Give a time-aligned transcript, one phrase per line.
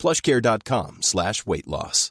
[0.00, 2.10] plushcare.com slash weight loss.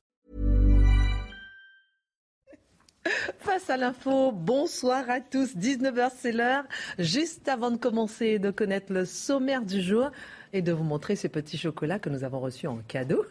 [3.40, 5.56] Face à l'info, bonsoir à tous.
[5.56, 6.64] 19h, c'est l'heure.
[7.00, 10.12] Juste avant de commencer de connaître le sommaire du jour
[10.54, 13.26] et de vous montrer ces petits chocolats que nous avons reçus en cadeau.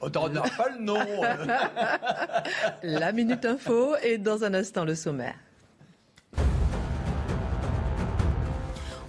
[0.00, 0.98] on n'en a pas le nom.
[2.82, 5.36] La Minute Info et dans un instant le sommaire.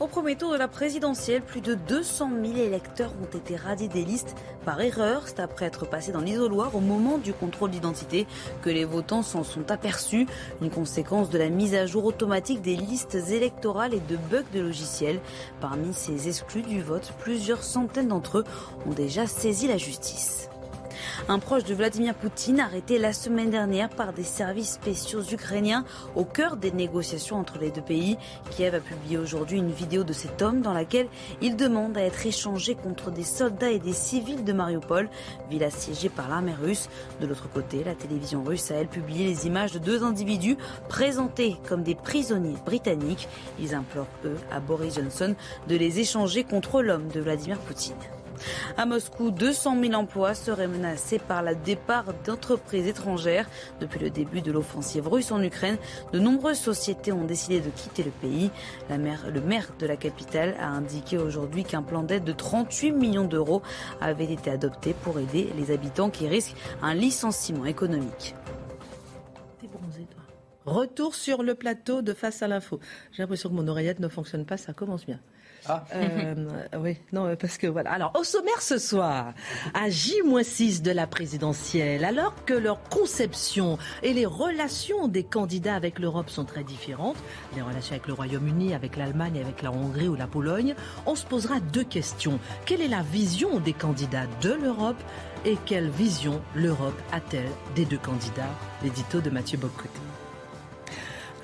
[0.06, 4.06] Au premier tour de la présidentielle, plus de 200 000 électeurs ont été radiés des
[4.06, 5.24] listes par erreur.
[5.26, 8.28] C'est après être passés dans l'isoloir au moment du contrôle d'identité
[8.62, 10.28] que les votants s'en sont aperçus.
[10.62, 14.60] Une conséquence de la mise à jour automatique des listes électorales et de bugs de
[14.60, 15.20] logiciels.
[15.60, 18.44] Parmi ces exclus du vote, plusieurs centaines d'entre eux
[18.86, 20.50] ont déjà saisi la justice.
[21.28, 26.26] Un proche de Vladimir Poutine arrêté la semaine dernière par des services spéciaux ukrainiens au
[26.26, 28.18] cœur des négociations entre les deux pays.
[28.52, 31.08] Kiev a publié aujourd'hui une vidéo de cet homme dans laquelle
[31.42, 35.10] il demande à être échangé contre des soldats et des civils de Mariupol,
[35.50, 36.90] ville assiégée par l'armée russe.
[37.22, 40.58] De l'autre côté, la télévision russe a elle publié les images de deux individus
[40.90, 43.28] présentés comme des prisonniers britanniques.
[43.60, 45.36] Ils implorent eux à Boris Johnson
[45.68, 47.96] de les échanger contre l'homme de Vladimir Poutine.
[48.78, 53.50] À Moscou, 200 000 emplois seraient menacés par le départ d'entreprises étrangères.
[53.80, 55.78] Depuis le début de l'offensive russe en Ukraine,
[56.14, 58.52] de nombreuses sociétés ont décidé de quitter le pays.
[58.90, 63.62] le maire de la capitale a indiqué aujourd'hui qu'un plan d'aide de 38 millions d'euros
[64.02, 68.36] avait été adopté pour aider les habitants qui risquent un licenciement économique.
[70.66, 72.80] Retour sur le plateau de Face à l'info.
[73.12, 75.20] J'ai l'impression que mon oreillette ne fonctionne pas, ça commence bien.
[75.68, 75.84] Ah.
[75.96, 76.36] Euh,
[76.78, 77.92] oui, non, parce que voilà.
[77.92, 79.34] Alors, au sommaire ce soir,
[79.74, 86.00] à J-6 de la présidentielle, alors que leur conception et les relations des candidats avec
[86.00, 87.18] l'Europe sont très différentes,
[87.56, 90.76] les relations avec le Royaume-Uni, avec l'Allemagne, avec la Hongrie ou la Pologne,
[91.06, 92.40] on se posera deux questions.
[92.66, 95.02] Quelle est la vision des candidats de l'Europe
[95.46, 98.50] et quelle vision l'Europe a-t-elle des deux candidats
[98.84, 100.15] L'édito de Mathieu Bocoté.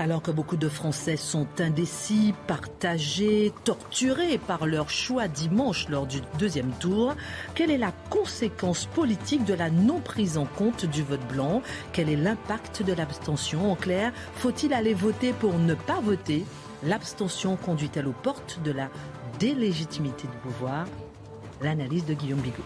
[0.01, 6.21] Alors que beaucoup de Français sont indécis, partagés, torturés par leur choix dimanche lors du
[6.39, 7.13] deuxième tour,
[7.53, 11.61] quelle est la conséquence politique de la non prise en compte du vote blanc?
[11.93, 13.71] Quel est l'impact de l'abstention?
[13.71, 16.45] En clair, faut-il aller voter pour ne pas voter?
[16.83, 18.89] L'abstention conduit-elle aux portes de la
[19.37, 20.87] délégitimité du pouvoir?
[21.61, 22.63] L'analyse de Guillaume Bigot.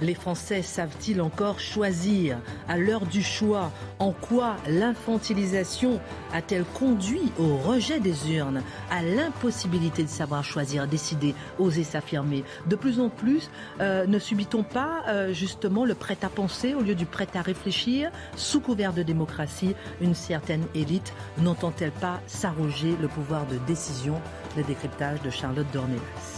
[0.00, 2.38] Les Français savent-ils encore choisir
[2.68, 6.00] À l'heure du choix, en quoi l'infantilisation
[6.32, 12.42] a-t-elle conduit au rejet des urnes, à l'impossibilité de savoir choisir, décider, oser s'affirmer?
[12.66, 16.80] De plus en plus, euh, ne subit-on pas euh, justement le prêt à penser au
[16.80, 22.96] lieu du prêt à réfléchir Sous couvert de démocratie, une certaine élite n'entend-elle pas s'arroger
[23.00, 24.20] le pouvoir de décision?
[24.56, 26.31] Le décryptage de Charlotte Dornelas.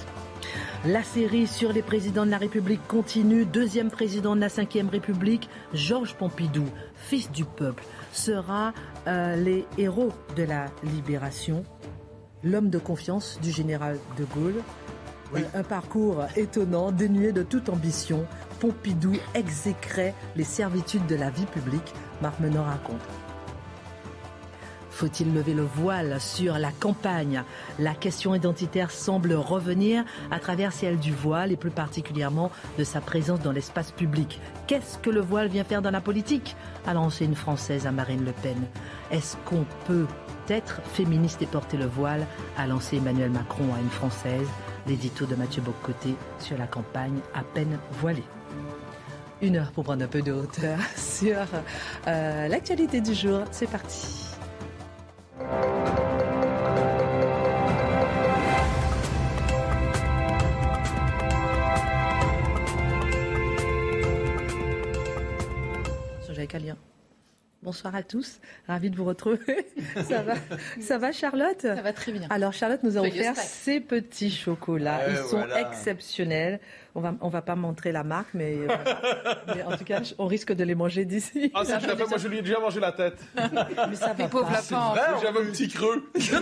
[0.87, 3.45] La série sur les présidents de la République continue.
[3.45, 8.73] Deuxième président de la Ve République, Georges Pompidou, fils du peuple, sera
[9.07, 11.65] euh, les héros de la libération,
[12.43, 14.63] l'homme de confiance du général de Gaulle.
[15.35, 18.27] Euh, un parcours étonnant, dénué de toute ambition.
[18.61, 21.95] Pompidou exécrait les servitudes de la vie publique.
[22.21, 23.01] Marc Menor raconte.
[24.95, 27.43] Faut-il lever le voile sur la campagne?
[27.81, 33.01] La question identitaire semble revenir à travers celle du voile et plus particulièrement de sa
[33.01, 34.41] présence dans l'espace public.
[34.69, 36.55] Qu'est-ce que le voile vient faire dans la politique?
[36.87, 38.57] A lancé une Française à Marine Le Pen.
[39.11, 40.07] Est-ce qu'on peut
[40.49, 42.25] être féministe et porter le voile?
[42.57, 44.47] A lancé Emmanuel Macron à une Française.
[44.87, 48.23] L'édito de Mathieu Bocoté sur la campagne à peine voilée
[49.43, 51.37] une heure pour prendre un peu de hauteur sur
[52.07, 53.41] euh, l'actualité du jour.
[53.51, 54.24] C'est parti.
[67.65, 69.67] Bonsoir à tous, ravi de vous retrouver.
[70.07, 70.35] ça va,
[70.81, 71.63] ça va Charlotte?
[71.63, 72.29] Ça va très bien.
[72.31, 75.01] Alors Charlotte nous a offert ces petits chocolats.
[75.11, 76.61] Ils sont exceptionnels.
[76.97, 78.69] On va, on va pas montrer la marque, mais, euh,
[79.55, 81.51] mais, en tout cas, on risque de les manger d'ici.
[81.53, 82.07] Ah, c'est tout à fait.
[82.07, 83.19] Moi, je lui ai déjà mangé la tête.
[83.37, 84.61] mais ça va pas.
[84.63, 86.09] C'est vrai, j'avais un petit creux.
[86.17, 86.37] J'ai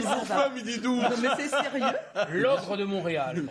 [0.00, 1.02] toujours faim midi 12.
[1.02, 1.96] Non, mais c'est sérieux.
[2.32, 3.42] L'ordre de Montréal.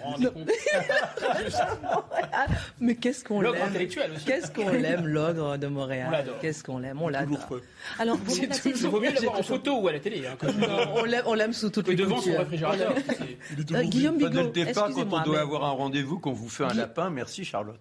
[2.79, 3.53] mais qu'est-ce qu'on l'aime.
[3.53, 4.25] L'ordre intellectuel aussi.
[4.25, 6.25] Qu'est-ce qu'on l'aime, l'ordre de Montréal.
[6.41, 6.99] Qu'est-ce qu'on l'aime.
[6.99, 7.59] On l'adore.
[7.99, 10.23] Alors, il vaut mieux l'avoir en photo ou à la télé.
[10.25, 10.35] Hein,
[11.27, 12.95] on l'aime sous toutes les devant son réfrigérateur.
[13.71, 17.10] Euh, Guillaume Bigot, pas quand on doit avoir un rendez-vous, qu'on vous fait un lapin.
[17.10, 17.80] Merci Charlotte.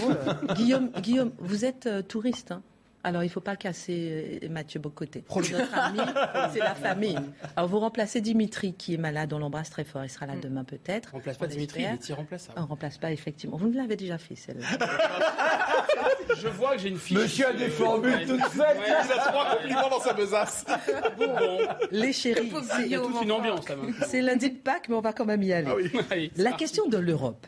[0.56, 2.52] Guillaume, Guillaume, vous êtes euh, touriste.
[2.52, 2.62] Hein
[3.06, 5.22] alors, il ne faut pas casser euh, Mathieu Bocoté.
[5.28, 6.00] C'est notre ami,
[6.52, 7.16] c'est la famille.
[7.54, 10.02] Alors, vous remplacez Dimitri, qui est malade, on l'embrasse très fort.
[10.02, 10.40] Il sera là mm.
[10.40, 11.10] demain peut-être.
[11.12, 12.58] On ne remplace pas Dimitri, il est irremplaçable.
[12.58, 13.58] On ne remplace pas, effectivement.
[13.58, 14.66] Vous nous l'avez déjà fait, celle-là.
[16.36, 17.16] Je vois que j'ai une fille.
[17.16, 18.76] Monsieur a des formules toutes faites.
[18.84, 20.64] Il a trois compliments dans sa besace.
[21.16, 21.58] Bon, bon.
[21.92, 22.52] Les chéris.
[22.80, 23.64] Il y a toute une ambiance,
[24.06, 25.68] C'est lundi de Pâques, mais on va quand même y aller.
[25.70, 25.76] Ah
[26.10, 26.32] oui.
[26.36, 27.46] La question de l'Europe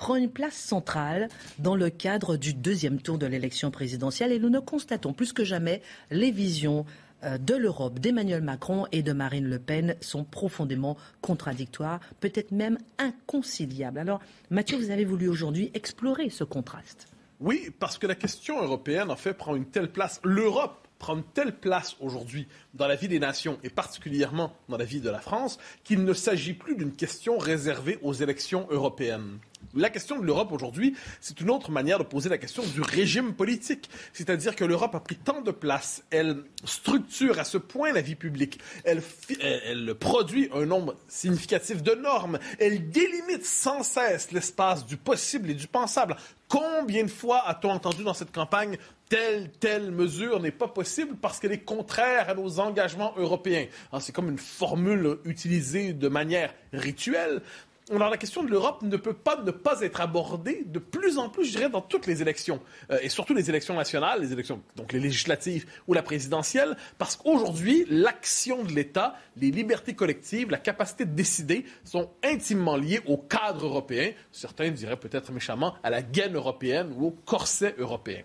[0.00, 4.48] prend une place centrale dans le cadre du deuxième tour de l'élection présidentielle et nous
[4.48, 6.86] ne constatons plus que jamais les visions
[7.22, 12.78] euh, de l'Europe d'Emmanuel Macron et de Marine Le Pen sont profondément contradictoires, peut-être même
[12.98, 13.98] inconciliables.
[13.98, 17.06] Alors, Mathieu, vous avez voulu aujourd'hui explorer ce contraste.
[17.38, 20.18] Oui, parce que la question européenne, en fait, prend une telle place.
[20.24, 24.84] L'Europe prend une telle place aujourd'hui dans la vie des nations et particulièrement dans la
[24.84, 29.40] vie de la France qu'il ne s'agit plus d'une question réservée aux élections européennes.
[29.74, 33.34] La question de l'Europe aujourd'hui, c'est une autre manière de poser la question du régime
[33.34, 33.88] politique.
[34.12, 38.16] C'est-à-dire que l'Europe a pris tant de place, elle structure à ce point la vie
[38.16, 39.02] publique, elle,
[39.40, 45.54] elle produit un nombre significatif de normes, elle délimite sans cesse l'espace du possible et
[45.54, 46.16] du pensable.
[46.48, 48.76] Combien de fois a-t-on entendu dans cette campagne
[49.10, 53.66] telle, telle mesure n'est pas possible parce qu'elle est contraire à nos engagements européens.
[53.98, 57.42] C'est comme une formule utilisée de manière rituelle.
[57.90, 61.28] Alors la question de l'Europe ne peut pas ne pas être abordée de plus en
[61.28, 62.60] plus, je dirais, dans toutes les élections,
[62.92, 67.16] euh, et surtout les élections nationales, les élections, donc les législatives ou la présidentielle, parce
[67.16, 73.16] qu'aujourd'hui, l'action de l'État, les libertés collectives, la capacité de décider sont intimement liées au
[73.16, 78.22] cadre européen, certains diraient peut-être méchamment à la gaine européenne ou au corset européen.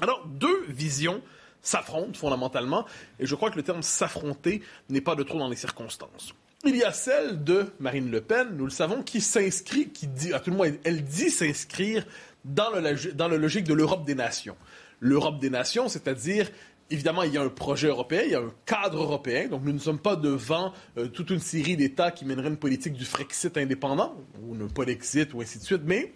[0.00, 1.22] Alors, deux visions
[1.62, 2.84] s'affrontent fondamentalement,
[3.18, 6.34] et je crois que le terme s'affronter n'est pas de trop dans les circonstances.
[6.66, 10.32] Il y a celle de Marine Le Pen, nous le savons, qui s'inscrit, qui dit,
[10.32, 12.06] à tout le moins, elle dit s'inscrire
[12.44, 12.70] dans
[13.14, 14.56] dans le logique de l'Europe des nations.
[15.00, 16.50] L'Europe des nations, c'est-à-dire
[16.90, 19.48] Évidemment, il y a un projet européen, il y a un cadre européen.
[19.48, 22.92] Donc, nous ne sommes pas devant euh, toute une série d'États qui mèneraient une politique
[22.92, 25.80] du Frexit indépendant, ou ne pas d'exit, ou ainsi de suite.
[25.84, 26.12] Mais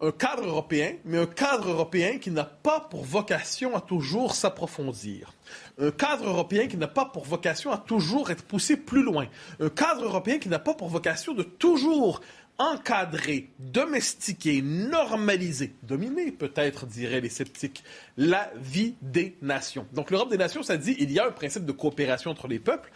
[0.00, 5.32] un cadre européen, mais un cadre européen qui n'a pas pour vocation à toujours s'approfondir.
[5.78, 9.26] Un cadre européen qui n'a pas pour vocation à toujours être poussé plus loin.
[9.58, 12.20] Un cadre européen qui n'a pas pour vocation de toujours
[12.58, 17.84] encadrer, domestiquer, normaliser, dominer peut-être, diraient les sceptiques,
[18.16, 19.86] la vie des nations.
[19.92, 22.58] Donc l'Europe des nations, ça dit il y a un principe de coopération entre les
[22.58, 22.90] peuples,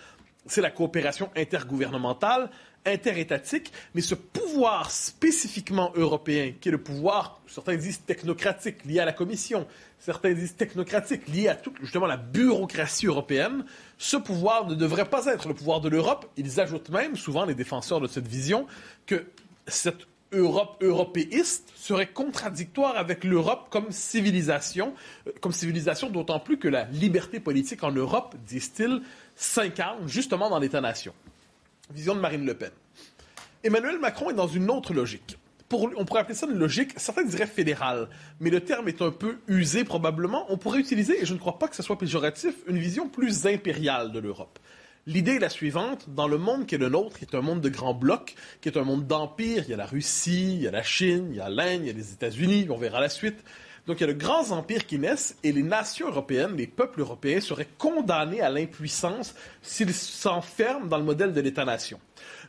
[0.46, 2.50] c'est la coopération intergouvernementale,
[2.86, 9.04] interétatique, mais ce pouvoir spécifiquement européen, qui est le pouvoir, certains disent technocratique, lié à
[9.04, 9.66] la Commission,
[9.98, 13.64] certains disent technocratique, lié à toute justement la bureaucratie européenne,
[13.98, 16.30] ce pouvoir ne devrait pas être le pouvoir de l'Europe.
[16.36, 18.66] Ils ajoutent même, souvent les défenseurs de cette vision,
[19.06, 19.26] que
[19.66, 24.94] cette Europe européiste serait contradictoire avec l'Europe comme civilisation,
[25.26, 29.02] euh, comme civilisation d'autant plus que la liberté politique en Europe, disent-ils,
[29.34, 31.12] s'incarne justement dans l'État-nation
[31.92, 32.70] vision de Marine Le Pen.
[33.62, 35.36] Emmanuel Macron est dans une autre logique.
[35.72, 38.08] on pourrait appeler ça une logique, certains diraient fédérale,
[38.40, 40.46] mais le terme est un peu usé probablement.
[40.48, 43.46] On pourrait utiliser, et je ne crois pas que ce soit péjoratif, une vision plus
[43.46, 44.58] impériale de l'Europe.
[45.06, 47.60] L'idée est la suivante, dans le monde qui est le nôtre, qui est un monde
[47.60, 50.68] de grands blocs, qui est un monde d'empire, il y a la Russie, il y
[50.68, 53.08] a la Chine, il y a l'Inde, il y a les États-Unis, on verra la
[53.08, 53.42] suite.
[53.90, 57.00] Donc il y a de grands empires qui naissent et les nations européennes, les peuples
[57.00, 61.98] européens seraient condamnés à l'impuissance s'ils s'enferment dans le modèle de l'État-nation.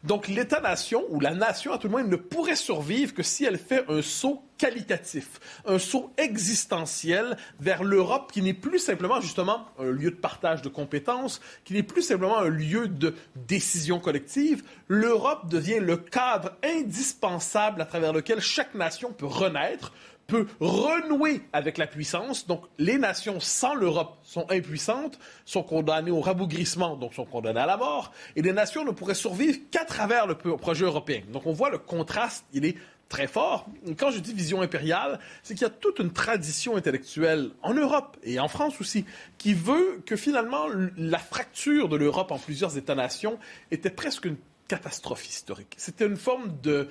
[0.03, 3.57] Donc l'État-nation, ou la nation à tout le moins, ne pourrait survivre que si elle
[3.57, 9.89] fait un saut qualitatif, un saut existentiel vers l'Europe qui n'est plus simplement justement un
[9.89, 14.61] lieu de partage de compétences, qui n'est plus simplement un lieu de décision collective.
[14.87, 19.91] L'Europe devient le cadre indispensable à travers lequel chaque nation peut renaître,
[20.31, 22.47] peut renouer avec la puissance.
[22.47, 27.65] Donc, les nations sans l'Europe sont impuissantes, sont condamnées au rabougrissement, donc sont condamnées à
[27.65, 28.13] la mort.
[28.37, 31.21] Et les nations ne pourraient survivre qu'à travers le projet européen.
[31.33, 32.77] Donc, on voit le contraste, il est
[33.09, 33.65] très fort.
[33.97, 38.15] Quand je dis vision impériale, c'est qu'il y a toute une tradition intellectuelle en Europe
[38.23, 39.03] et en France aussi
[39.37, 43.37] qui veut que finalement la fracture de l'Europe en plusieurs États-nations
[43.69, 44.37] était presque une
[44.71, 45.73] catastrophe historique.
[45.75, 46.87] C'était une forme de,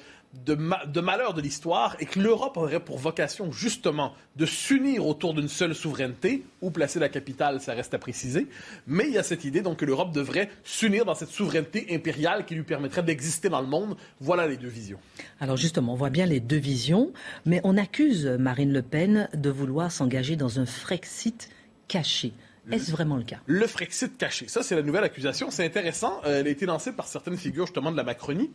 [1.01, 5.75] malheur de l'histoire et que l'Europe aurait pour vocation justement de s'unir autour d'une seule
[5.75, 8.49] souveraineté, où placer la capitale, ça reste à préciser,
[8.87, 12.45] mais il y a cette idée donc que l'Europe devrait s'unir dans cette souveraineté impériale
[12.45, 13.97] qui lui permettrait d'exister dans le monde.
[14.21, 14.99] Voilà les deux visions.
[15.41, 17.15] Alors justement, on voit bien les deux visions,
[17.47, 21.49] mais on accuse Marine Le Pen de vouloir s'engager dans un Frexit
[21.89, 22.35] caché.
[22.71, 23.39] Est-ce vraiment le cas?
[23.47, 24.49] Le Frexit caché.
[24.49, 25.51] Ça, c'est la nouvelle accusation.
[25.51, 26.21] C'est intéressant.
[26.25, 28.51] Euh, elle a été lancée par certaines figures, justement, de la Macronie.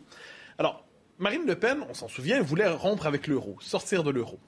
[0.58, 0.86] Alors,
[1.18, 4.38] Marine Le Pen, on s'en souvient, voulait rompre avec l'euro, sortir de l'euro.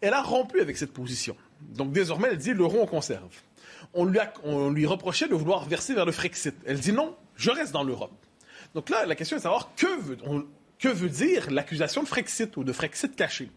[0.00, 1.36] Elle a rompu avec cette position.
[1.60, 3.34] Donc désormais, elle dit l'euro, on conserve.
[3.94, 6.54] On lui, on lui reprochait de vouloir verser vers le Frexit.
[6.66, 8.12] Elle dit non, je reste dans l'Europe.
[8.74, 10.18] Donc là, la question est de savoir que veut,
[10.78, 13.50] que veut dire l'accusation de Frexit ou de Frexit caché?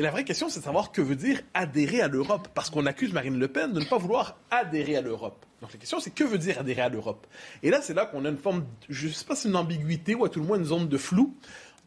[0.00, 2.86] Et la vraie question, c'est de savoir que veut dire adhérer à l'Europe, parce qu'on
[2.86, 5.44] accuse Marine Le Pen de ne pas vouloir adhérer à l'Europe.
[5.60, 7.26] Donc la question, c'est que veut dire adhérer à l'Europe?
[7.62, 10.14] Et là, c'est là qu'on a une forme, je ne sais pas si une ambiguïté
[10.14, 11.36] ou à tout le moins une zone de flou,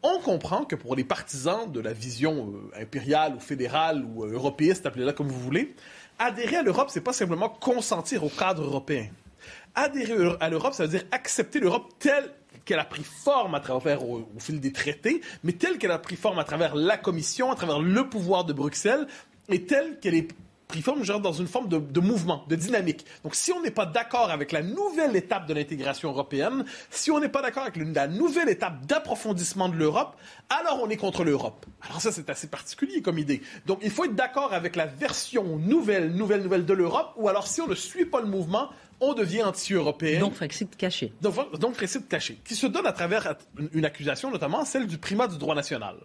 [0.04, 4.30] on comprend que pour les partisans de la vision euh, impériale ou fédérale ou euh,
[4.30, 5.74] européiste, appelez-la comme vous voulez,
[6.20, 9.08] adhérer à l'Europe, c'est pas simplement consentir au cadre européen.
[9.74, 12.30] Adhérer à l'Europe, ça veut dire accepter l'Europe telle
[12.64, 16.16] qu'elle a pris forme à travers au, fil des traités, mais telle qu'elle a pris
[16.16, 19.06] forme à travers la Commission, à travers le pouvoir de Bruxelles,
[19.48, 20.28] et telle qu'elle est
[20.68, 23.04] pris forme genre, dans une forme de, mouvement, de dynamique.
[23.22, 27.20] Donc, si on n'est pas d'accord avec la nouvelle étape de l'intégration européenne, si on
[27.20, 30.16] n'est pas d'accord avec la nouvelle étape d'approfondissement de l'Europe,
[30.48, 31.66] alors on est contre l'Europe.
[31.82, 33.42] Alors ça, c'est assez particulier comme idée.
[33.66, 37.46] Donc, il faut être d'accord avec la version nouvelle, nouvelle, nouvelle de l'Europe, ou alors
[37.46, 40.20] si on ne suit pas le mouvement, on devient anti-européen.
[40.20, 41.12] Donc Frexit caché.
[41.20, 43.36] Donc, donc Frexit caché, qui se donne à travers
[43.72, 45.96] une accusation, notamment celle du primat du droit national.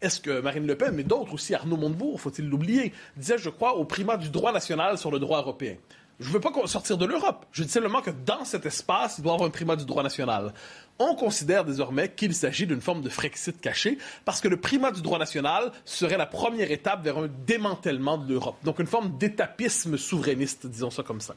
[0.00, 3.76] Est-ce que Marine Le Pen, mais d'autres aussi, Arnaud Montebourg, faut-il l'oublier, disait, je crois,
[3.76, 5.76] au primat du droit national sur le droit européen.
[6.20, 7.46] Je ne veux pas sortir de l'Europe.
[7.52, 10.02] Je dis simplement que dans cet espace, il doit y avoir un primat du droit
[10.02, 10.52] national.
[10.98, 15.00] On considère désormais qu'il s'agit d'une forme de Frexit caché parce que le primat du
[15.00, 18.56] droit national serait la première étape vers un démantèlement de l'Europe.
[18.64, 21.36] Donc une forme d'étapisme souverainiste, disons ça comme ça.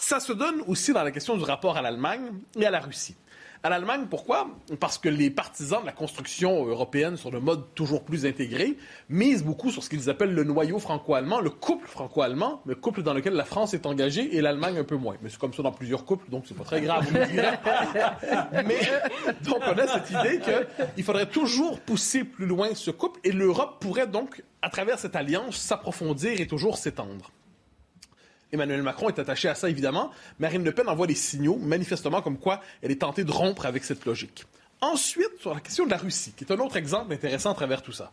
[0.00, 3.14] Ça se donne aussi dans la question du rapport à l'Allemagne et à la Russie.
[3.62, 4.48] À l'Allemagne, pourquoi?
[4.80, 8.78] Parce que les partisans de la construction européenne sur le mode toujours plus intégré
[9.10, 13.12] misent beaucoup sur ce qu'ils appellent le noyau franco-allemand, le couple franco-allemand, le couple dans
[13.12, 15.16] lequel la France est engagée et l'Allemagne un peu moins.
[15.22, 17.06] Mais c'est comme ça dans plusieurs couples, donc c'est pas très grave,
[18.66, 18.80] Mais
[19.42, 20.40] donc on a cette idée
[20.94, 25.14] qu'il faudrait toujours pousser plus loin ce couple et l'Europe pourrait donc, à travers cette
[25.14, 27.30] alliance, s'approfondir et toujours s'étendre.
[28.52, 30.10] Emmanuel Macron est attaché à ça, évidemment.
[30.38, 33.84] Marine Le Pen envoie des signaux, manifestement, comme quoi elle est tentée de rompre avec
[33.84, 34.44] cette logique.
[34.80, 37.82] Ensuite, sur la question de la Russie, qui est un autre exemple intéressant à travers
[37.82, 38.12] tout ça.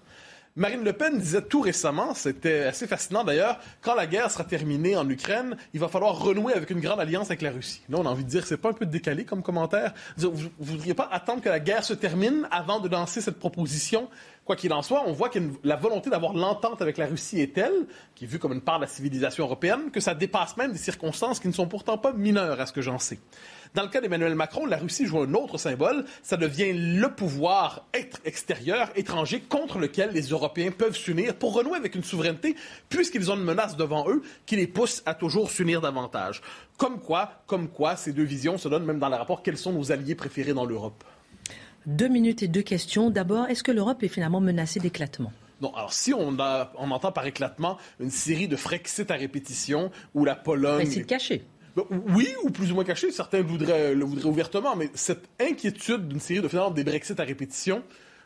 [0.58, 4.98] Marine Le Pen disait tout récemment, c'était assez fascinant d'ailleurs, quand la guerre sera terminée
[4.98, 7.84] en Ukraine, il va falloir renouer avec une grande alliance avec la Russie.
[7.90, 9.94] Là, on a envie de dire, c'est pas un peu décalé comme commentaire.
[10.18, 14.10] Vous, ne voudriez pas attendre que la guerre se termine avant de lancer cette proposition?
[14.46, 17.54] Quoi qu'il en soit, on voit que la volonté d'avoir l'entente avec la Russie est
[17.54, 17.86] telle,
[18.16, 20.80] qui est vue comme une part de la civilisation européenne, que ça dépasse même des
[20.80, 23.20] circonstances qui ne sont pourtant pas mineures à ce que j'en sais.
[23.74, 27.88] Dans le cas d'Emmanuel Macron, la Russie joue un autre symbole, ça devient le pouvoir
[28.24, 32.56] extérieur, étranger, contre lequel les Européens peuvent s'unir pour renouer avec une souveraineté,
[32.90, 36.42] puisqu'ils ont une menace devant eux qui les pousse à toujours s'unir davantage.
[36.78, 39.74] Comme quoi, comme quoi, ces deux visions se donnent même dans le rapport quels sont
[39.74, 41.04] nos alliés préférés dans l'Europe?
[41.86, 43.10] Deux minutes et deux questions.
[43.10, 45.32] D'abord, est-ce que l'Europe est finalement menacée d'éclatement?
[45.62, 46.38] Non, alors si on,
[46.78, 50.86] on entend par éclatement une série de Frexit à répétition où la Pologne...
[50.86, 51.46] Frexit caché.
[51.78, 53.12] Ben, oui, ou plus ou moins caché.
[53.12, 53.94] Certains le voudraient
[54.26, 57.84] ouvertement, mais cette inquiétude d'une série de finalement des Brexit à répétition,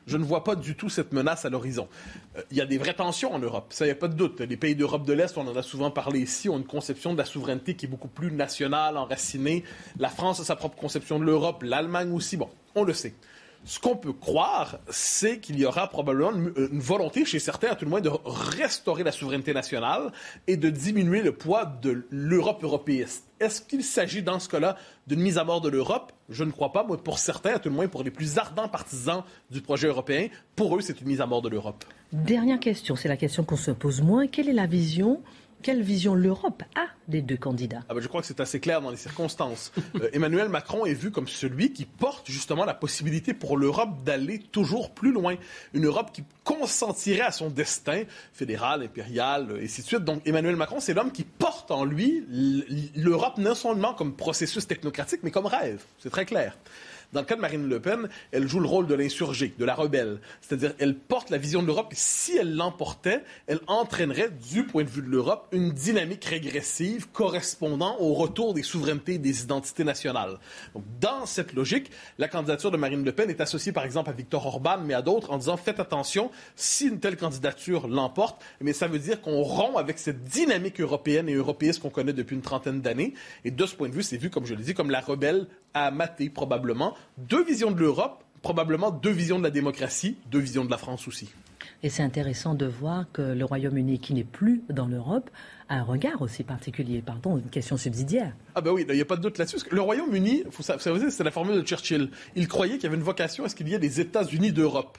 [0.07, 1.89] je ne vois pas du tout cette menace à l'horizon.
[2.37, 4.15] Euh, il y a des vraies tensions en Europe, ça, il n'y a pas de
[4.15, 4.39] doute.
[4.39, 7.17] Les pays d'Europe de l'Est, on en a souvent parlé ici, ont une conception de
[7.17, 9.65] la souveraineté qui est beaucoup plus nationale, enracinée.
[9.99, 12.37] La France a sa propre conception de l'Europe, l'Allemagne aussi.
[12.37, 13.15] Bon, on le sait
[13.63, 17.85] ce qu'on peut croire, c'est qu'il y aura probablement une, volonté chez certains, à tout
[17.85, 20.11] le moins, de restaurer la souveraineté nationale
[20.47, 23.25] et de diminuer le poids de l'Europe européiste.
[23.39, 24.77] Est-ce qu'il s'agit dans ce cas-là
[25.07, 26.11] d'une mise à mort de l'Europe?
[26.29, 26.83] Je ne crois pas.
[26.83, 30.27] Moi, pour certains, à tout le moins pour les plus ardents partisans du projet européen,
[30.55, 31.83] pour eux, c'est une mise à mort de l'Europe.
[32.11, 34.27] Dernière question, c'est la question qu'on se pose moins.
[34.27, 35.21] Quelle est la vision
[35.61, 38.81] quelle vision l'Europe a des deux candidats ah ben, Je crois que c'est assez clair
[38.81, 39.71] dans les circonstances.
[40.01, 44.39] Euh, Emmanuel Macron est vu comme celui qui porte justement la possibilité pour l'Europe d'aller
[44.39, 45.35] toujours plus loin.
[45.73, 50.03] Une Europe qui consentirait à son destin fédéral, impérial, et ainsi de suite.
[50.05, 52.25] Donc Emmanuel Macron, c'est l'homme qui porte en lui
[52.95, 55.83] l'Europe non seulement comme processus technocratique, mais comme rêve.
[55.99, 56.55] C'est très clair.
[57.13, 59.75] Dans le cas de Marine Le Pen, elle joue le rôle de l'insurgé, de la
[59.75, 60.19] rebelle.
[60.39, 64.89] C'est-à-dire, elle porte la vision de l'Europe si elle l'emportait, elle entraînerait, du point de
[64.89, 70.39] vue de l'Europe, une dynamique régressive correspondant au retour des souverainetés et des identités nationales.
[70.73, 74.13] Donc, dans cette logique, la candidature de Marine Le Pen est associée, par exemple, à
[74.13, 78.71] Victor Orban, mais à d'autres, en disant, faites attention, si une telle candidature l'emporte, mais
[78.71, 82.41] ça veut dire qu'on rompt avec cette dynamique européenne et européiste qu'on connaît depuis une
[82.41, 83.13] trentaine d'années.
[83.43, 85.47] Et de ce point de vue, c'est vu, comme je l'ai dit, comme la rebelle
[85.73, 86.95] à mater, probablement.
[87.17, 91.07] Deux visions de l'Europe, probablement deux visions de la démocratie, deux visions de la France
[91.07, 91.29] aussi.
[91.83, 95.29] Et c'est intéressant de voir que le Royaume-Uni, qui n'est plus dans l'Europe,
[95.67, 97.01] a un regard aussi particulier.
[97.01, 98.33] Pardon, une question subsidiaire.
[98.53, 99.57] Ah ben oui, il n'y a pas de doute là-dessus.
[99.71, 102.09] Le Royaume-Uni, c'est la formule de Churchill.
[102.35, 104.97] Il croyait qu'il y avait une vocation à ce qu'il y ait des États-Unis d'Europe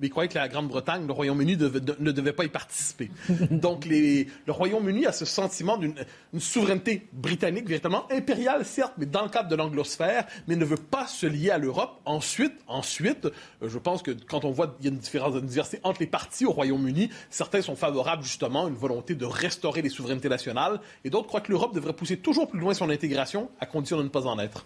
[0.00, 3.10] mais il croyait que la Grande-Bretagne, le Royaume-Uni ne devait pas y participer.
[3.50, 5.94] Donc le Royaume-Uni a ce sentiment d'une
[6.38, 11.06] souveraineté britannique, véritablement impériale, certes, mais dans le cadre de l'anglosphère, mais ne veut pas
[11.06, 12.00] se lier à l'Europe.
[12.06, 15.40] Ensuite, ensuite, euh, je pense que quand on voit qu'il y a une différence de
[15.40, 19.82] diversité entre les partis au Royaume-Uni, certains sont favorables justement à une volonté de restaurer
[19.82, 23.50] les souverainetés nationales, et d'autres croient que l'Europe devrait pousser toujours plus loin son intégration,
[23.60, 24.64] à condition de ne pas en être.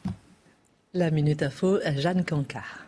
[0.92, 2.84] La Minute Info, Jeanne Cancard.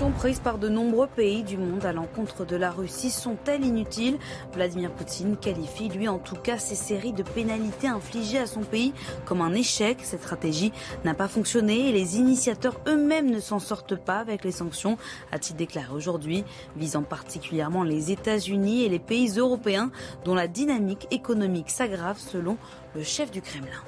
[0.00, 4.16] Sanctions prises par de nombreux pays du monde à l'encontre de la Russie sont-elles inutiles?
[4.54, 8.94] Vladimir Poutine qualifie, lui en tout cas, ces séries de pénalités infligées à son pays
[9.26, 9.98] comme un échec.
[10.02, 10.72] Cette stratégie
[11.04, 14.96] n'a pas fonctionné et les initiateurs eux-mêmes ne s'en sortent pas avec les sanctions,
[15.32, 16.44] a-t-il déclaré aujourd'hui,
[16.76, 19.90] visant particulièrement les États-Unis et les pays européens
[20.24, 22.56] dont la dynamique économique s'aggrave selon
[22.94, 23.82] le chef du Kremlin.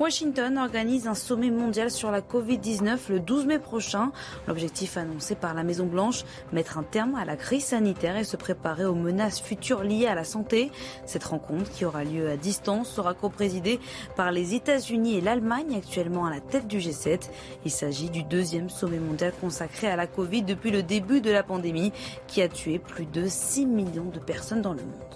[0.00, 4.10] Washington organise un sommet mondial sur la Covid-19 le 12 mai prochain.
[4.48, 8.84] L'objectif annoncé par la Maison-Blanche, mettre un terme à la crise sanitaire et se préparer
[8.84, 10.72] aux menaces futures liées à la santé.
[11.06, 13.78] Cette rencontre, qui aura lieu à distance, sera coprésidée
[14.16, 17.30] par les États-Unis et l'Allemagne, actuellement à la tête du G7.
[17.64, 21.44] Il s'agit du deuxième sommet mondial consacré à la Covid depuis le début de la
[21.44, 21.92] pandémie,
[22.26, 25.13] qui a tué plus de 6 millions de personnes dans le monde.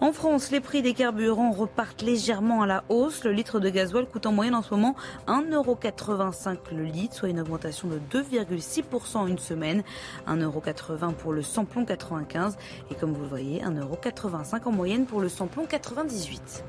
[0.00, 3.24] En France, les prix des carburants repartent légèrement à la hausse.
[3.24, 4.94] Le litre de gasoil coûte en moyenne en ce moment
[5.26, 9.82] 1,85€ le litre, soit une augmentation de 2,6% en une semaine.
[10.28, 12.56] 1,80€ pour le samplon 95
[12.92, 16.62] et comme vous le voyez, 1,85€ en moyenne pour le samplon 98.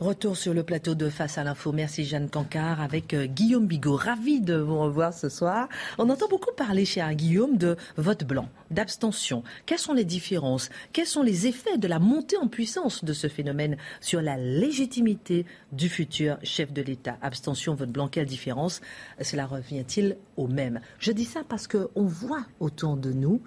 [0.00, 1.72] Retour sur le plateau de Face à l'info.
[1.72, 3.96] Merci Jeanne Cancard avec euh, Guillaume Bigot.
[3.96, 5.70] Ravi de vous revoir ce soir.
[5.96, 9.42] On entend beaucoup parler, cher Guillaume, de vote blanc, d'abstention.
[9.64, 10.68] Quelles sont les différences?
[10.92, 15.46] Quels sont les effets de la montée en puissance de ce phénomène sur la légitimité
[15.72, 17.16] du futur chef de l'État?
[17.22, 18.82] Abstention, vote blanc, quelle différence?
[19.22, 20.80] Cela revient-il au même?
[20.98, 23.40] Je dis ça parce qu'on voit autour de nous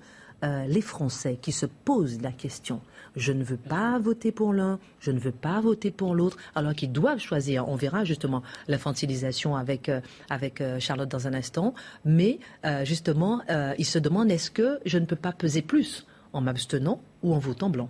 [0.43, 2.82] euh, les Français qui se posent la question
[3.15, 6.73] je ne veux pas voter pour l'un, je ne veux pas voter pour l'autre, alors
[6.73, 7.67] qu'ils doivent choisir.
[7.67, 9.99] On verra justement l'infantilisation avec, euh,
[10.30, 11.73] avec euh, Charlotte dans un instant,
[12.06, 12.39] mais
[12.84, 13.41] justement,
[13.80, 17.39] ils se demandent est-ce que je ne peux pas peser plus en m'abstenant ou en
[17.39, 17.89] votant blanc?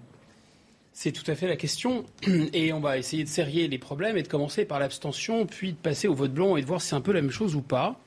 [0.94, 2.06] C'est tout à fait la question.
[2.54, 5.78] Et on va essayer de serrer les problèmes et de commencer par l'abstention, puis de
[5.78, 7.62] passer au vote blanc et de voir si c'est un peu la même chose ou
[7.62, 8.00] pas.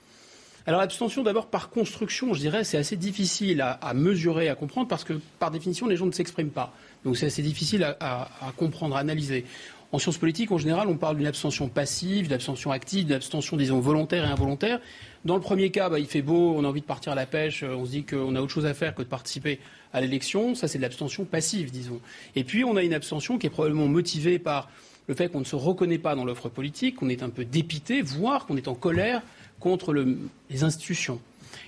[0.67, 5.05] Alors l'abstention, d'abord par construction, je dirais, c'est assez difficile à, mesurer, à comprendre, parce
[5.05, 6.73] que par définition, les gens ne s'expriment pas.
[7.05, 9.45] Donc c'est assez difficile à, comprendre, à analyser.
[9.91, 13.57] En sciences politiques, en général, on parle d'une abstention passive, d'une abstention active, d'une abstention,
[13.59, 14.81] disons, volontaire et involontaire.
[15.27, 17.27] Dans le premier cas, bah, il fait beau, on a envie de partir à la
[17.27, 19.61] pêche, on se dit qu'on a autre chose à faire que de participer
[19.93, 20.55] à l'élection.
[20.55, 22.01] Ça, c'est de l'abstention passive, disons.
[22.37, 24.71] Et puis, on a une abstention qui est probablement motivée par
[25.09, 28.01] le fait qu'on ne se reconnaît pas dans l'offre politique, qu'on est un peu dépité,
[28.01, 29.21] voire qu'on est en colère
[29.63, 31.21] contre les institutions.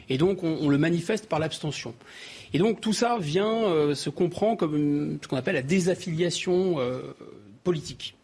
[0.09, 1.95] Et donc, on, le manifeste par l'abstention.
[2.53, 7.15] Et donc, tout ça vient, euh, se comprend comme ce qu'on appelle la désaffiliation euh,
[7.63, 8.17] politique.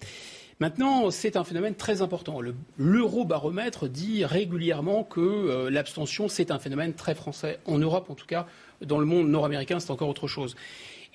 [0.59, 2.41] Maintenant, c'est un phénomène très important.
[2.77, 7.59] L'eurobaromètre dit régulièrement que euh, l'abstention, c'est un phénomène très français.
[7.65, 8.47] En Europe, en tout cas,
[8.83, 10.57] dans le monde nord-américain, c'est encore autre chose.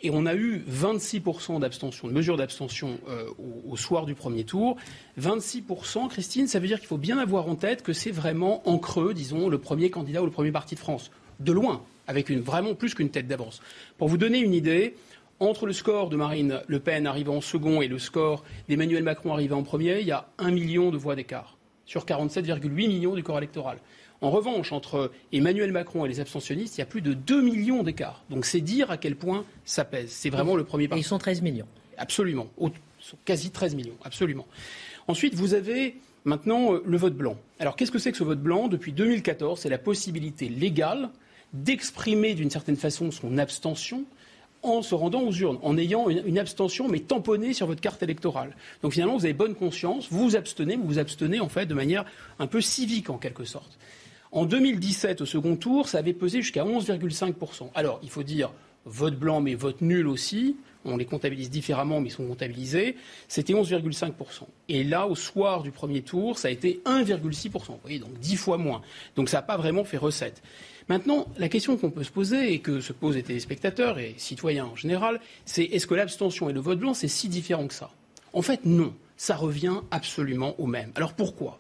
[0.03, 3.29] Et on a eu 26% d'abstention, de mesures d'abstention euh,
[3.67, 4.75] au, soir du premier tour.
[5.19, 8.77] 26%, Christine, ça veut dire qu'il faut bien avoir en tête que c'est vraiment en
[8.77, 11.11] creux, disons, le premier candidat ou le premier parti de France.
[11.39, 13.61] De loin, avec vraiment plus qu'une tête d'avance.
[13.97, 14.95] Pour vous donner une idée,
[15.39, 19.33] entre le score de Marine Le Pen arrivant en second et le score d'Emmanuel Macron
[19.33, 23.23] arrivant en premier, il y a un million de voix d'écart sur 47,8 millions du
[23.23, 23.77] corps électoral.
[24.25, 27.83] En revanche, entre Emmanuel Macron et les abstentionnistes, il y a plus de 2 millions
[27.83, 28.23] d'écart.
[28.31, 30.09] Donc c'est dire à quel point ça pèse.
[30.09, 31.01] C'est vraiment le premier parti.
[31.01, 31.67] Et ils sont 13 millions.
[31.95, 32.47] Absolument.
[33.23, 33.93] Quasi 13 millions.
[34.03, 34.47] Absolument.
[35.07, 37.37] Ensuite, vous avez maintenant euh, le vote blanc.
[37.59, 38.67] Alors qu'est-ce que c'est que ce vote blanc?
[38.67, 41.11] Depuis 2014, c'est la possibilité légale
[41.53, 44.05] d'exprimer d'une certaine façon son abstention
[44.63, 48.55] en se rendant aux urnes, en ayant une, abstention mais tamponnée sur votre carte électorale.
[48.81, 51.75] Donc finalement, vous avez bonne conscience, vous vous abstenez, vous vous abstenez en fait de
[51.75, 52.05] manière
[52.39, 53.77] un peu civique en quelque sorte.
[54.35, 57.69] En 2017, au second tour, ça avait pesé jusqu'à 11,5%.
[57.73, 58.51] Alors, il faut dire
[58.83, 62.95] vote blanc mais vote nul aussi on les comptabilise différemment, mais ils sont comptabilisés,
[63.27, 64.11] c'était 11,5%.
[64.69, 67.49] Et là, au soir du premier tour, ça a été 1,6%.
[67.51, 68.81] Vous voyez, donc 10 fois moins.
[69.15, 70.41] Donc ça n'a pas vraiment fait recette.
[70.87, 74.65] Maintenant, la question qu'on peut se poser, et que se posent les téléspectateurs et citoyens
[74.65, 77.89] en général, c'est est-ce que l'abstention et le vote blanc, c'est si différent que ça?
[78.33, 78.93] En fait, non.
[79.17, 80.91] Ça revient absolument au même.
[80.93, 81.57] Alors pourquoi?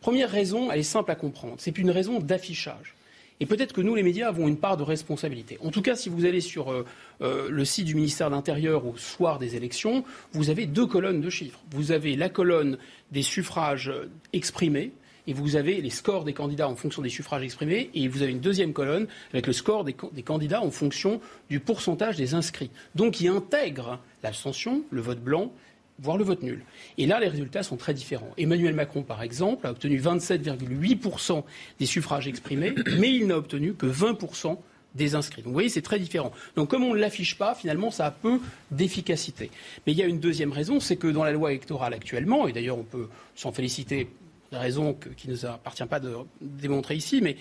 [0.00, 1.56] Première raison, elle est simple à comprendre.
[1.58, 2.94] C'est une raison d'affichage.
[3.40, 5.58] Et peut-être que nous, les médias, avons une part de responsabilité.
[5.62, 6.84] En tout cas, si vous allez sur euh,
[7.22, 11.20] euh, le site du ministère de l'Intérieur au soir des élections, vous avez deux colonnes
[11.20, 11.60] de chiffres.
[11.70, 12.78] Vous avez la colonne
[13.12, 13.92] des suffrages
[14.32, 14.92] exprimés,
[15.28, 18.32] et vous avez les scores des candidats en fonction des suffrages exprimés, et vous avez
[18.32, 22.70] une deuxième colonne avec le score des, des candidats en fonction du pourcentage des inscrits.
[22.94, 25.52] Donc, qui intègre l'abstention, le vote blanc
[25.98, 26.62] voire le vote nul.
[26.96, 28.30] Et là, les résultats sont très différents.
[28.36, 31.42] Emmanuel Macron, par exemple, a obtenu 27,8%
[31.78, 34.58] des suffrages exprimés, mais il n'a obtenu que 20%
[34.94, 35.42] des inscrits.
[35.42, 36.32] Donc vous voyez, c'est très différent.
[36.56, 39.50] Donc comme on ne l'affiche pas, finalement, ça a peu d'efficacité.
[39.86, 42.52] Mais il y a une deuxième raison, c'est que dans la loi électorale actuellement, et
[42.52, 44.08] d'ailleurs on peut s'en féliciter,
[44.50, 47.36] des raisons qui ne nous appartient pas de démontrer ici, mais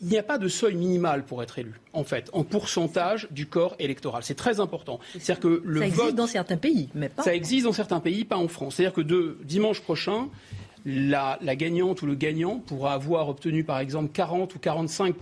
[0.00, 3.46] il n'y a pas de seuil minimal pour être élu, en fait, en pourcentage du
[3.46, 4.22] corps électoral.
[4.22, 5.00] C'est très important.
[5.12, 7.22] C'est-à-dire que le ça existe dans certains pays, mais pas.
[7.22, 8.76] Ça existe dans certains pays, pas en France.
[8.76, 10.28] C'est-à-dire que de dimanche prochain,
[10.86, 15.16] la, la, gagnante ou le gagnant pourra avoir obtenu, par exemple, 40 ou 45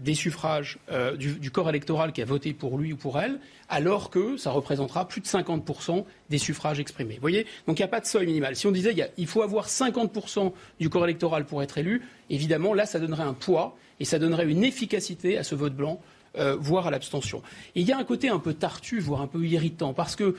[0.00, 4.10] des suffrages euh, du, corps électoral qui a voté pour lui ou pour elle, alors
[4.10, 7.14] que ça représentera plus de 50% des suffrages exprimés.
[7.14, 7.46] Vous voyez?
[7.66, 8.56] Donc il n'y a pas de seuil minimal.
[8.56, 12.86] Si on disait il, faut avoir 50% du corps électoral pour être élu, évidemment, là,
[12.86, 16.00] ça donnerait un poids et ça donnerait une efficacité à ce vote blanc,
[16.38, 17.42] euh, voire à l'abstention.
[17.74, 20.34] Il y a un côté un peu tartu, voire un peu irritant, parce que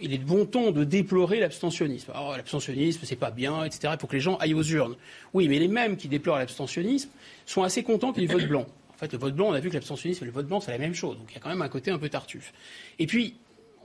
[0.00, 2.12] il est de bon ton de déplorer l'abstentionnisme.
[2.14, 3.92] Oh, l'abstentionnisme, c'est pas bien, etc.
[3.92, 4.96] Il faut que les gens aillent aux urnes.
[5.34, 7.10] Oui, mais les mêmes qui déplorent l'abstentionnisme
[7.44, 8.66] sont assez contents qu'ils votent blanc.
[8.94, 10.70] En fait, le vote blanc, on a vu que l'abstentionnisme et le vote blanc, c'est
[10.70, 11.18] la même chose.
[11.18, 12.52] Donc il y a quand même un côté un peu tartuffe.
[12.98, 13.36] Et puis,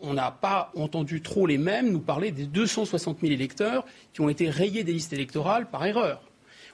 [0.01, 4.29] on n'a pas entendu trop les mêmes nous parler des 260 000 électeurs qui ont
[4.29, 6.23] été rayés des listes électorales par erreur.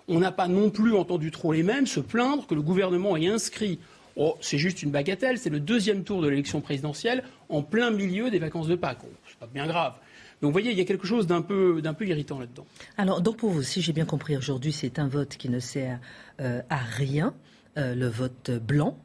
[0.07, 3.27] On n'a pas non plus entendu trop les mêmes se plaindre que le gouvernement ait
[3.27, 3.79] inscrit
[4.19, 8.31] Oh, c'est juste une bagatelle, c'est le deuxième tour de l'élection présidentielle en plein milieu
[8.31, 9.01] des vacances de Pâques.
[9.03, 9.93] Oh, c'est pas bien grave.
[10.41, 12.65] Donc vous voyez, il y a quelque chose d'un peu, d'un peu irritant là-dedans.
[12.97, 15.99] Alors, donc pour vous, si j'ai bien compris aujourd'hui, c'est un vote qui ne sert
[16.41, 17.35] euh, à rien,
[17.77, 18.97] euh, le vote blanc,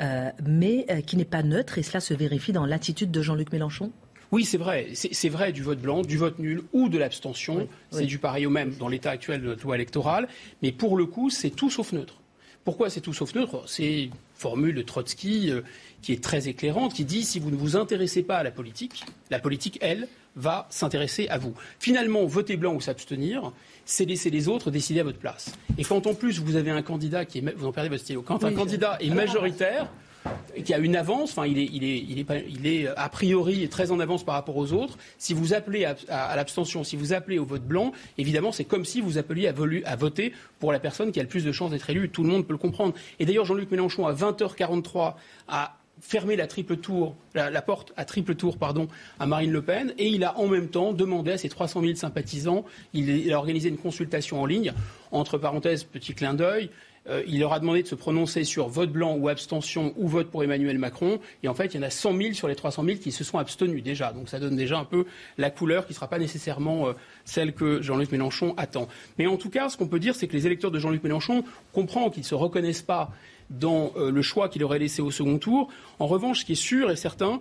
[0.00, 3.92] euh, mais qui n'est pas neutre, et cela se vérifie dans l'attitude de Jean-Luc Mélenchon
[4.32, 4.90] oui, c'est vrai.
[4.94, 7.66] C'est vrai du vote blanc, du vote nul ou de l'abstention.
[7.90, 10.28] c'est du pareil au même dans l'état actuel de notre loi électorale.
[10.62, 12.19] Mais pour le coup, c'est tout sauf neutre.
[12.64, 13.62] Pourquoi c'est tout sauf neutre?
[13.66, 15.62] C'est une formule de Trotsky euh,
[16.02, 19.04] qui est très éclairante, qui dit si vous ne vous intéressez pas à la politique,
[19.30, 21.54] la politique, elle, va s'intéresser à vous.
[21.78, 23.52] Finalement, voter blanc ou s'abstenir,
[23.84, 25.52] c'est laisser les autres décider à votre place.
[25.78, 28.22] Et quand en plus vous avez un candidat qui est, vous en perdez votre stylo,
[28.22, 29.90] quand un candidat est majoritaire,
[30.64, 34.98] qui a une avance, il est, a priori très en avance par rapport aux autres.
[35.18, 39.00] Si vous appelez à, l'abstention, si vous appelez au vote blanc, évidemment c'est comme si
[39.00, 42.08] vous appeliez à, voter pour la personne qui a le plus de chances d'être élue.
[42.10, 42.94] Tout le monde peut le comprendre.
[43.18, 45.14] Et d'ailleurs Jean-Luc Mélenchon à 20h43
[45.48, 50.38] a fermé la, porte à triple tour, pardon, à Marine Le Pen, et il a
[50.38, 54.46] en même temps demandé à ses 300 000 sympathisants, il a organisé une consultation en
[54.46, 54.72] ligne,
[55.12, 56.70] entre parenthèses, petit clin d'œil,
[57.08, 60.30] euh, il leur a demandé de se prononcer sur vote blanc ou abstention ou vote
[60.30, 61.18] pour Emmanuel Macron.
[61.42, 63.24] Et en fait, il y en a 100 000 sur les 300 000 qui se
[63.24, 64.12] sont abstenus déjà.
[64.12, 65.06] Donc ça donne déjà un peu
[65.38, 66.92] la couleur qui ne sera pas nécessairement euh,
[67.24, 68.86] celle que Jean-Luc Mélenchon attend.
[69.18, 71.44] Mais en tout cas, ce qu'on peut dire, c'est que les électeurs de Jean-Luc Mélenchon
[71.72, 73.10] comprennent qu'ils ne se reconnaissent pas
[73.48, 75.68] dans euh, le choix qu'il aurait laissé au second tour.
[75.98, 77.40] En revanche, ce qui est sûr et certain,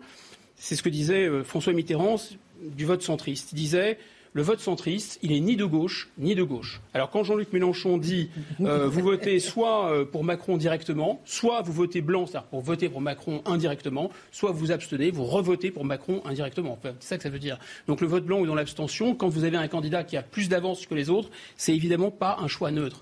[0.56, 2.15] c'est ce que disait François Mitterrand
[2.62, 3.52] du vote centriste.
[3.54, 3.98] Il disait
[4.33, 6.81] le vote centriste, il est ni de gauche ni de gauche.
[6.93, 8.29] Alors quand Jean-Luc Mélenchon dit
[8.61, 12.89] euh, vous votez soit euh, pour Macron directement, soit vous votez blanc, c'est-à-dire pour voter
[12.89, 16.77] pour Macron indirectement, soit vous abstenez, vous revotez pour Macron indirectement.
[16.99, 17.57] c'est ça que ça veut dire.
[17.87, 20.47] Donc le vote blanc ou dans l'abstention, quand vous avez un candidat qui a plus
[20.47, 23.01] d'avance que les autres, c'est évidemment pas un choix neutre.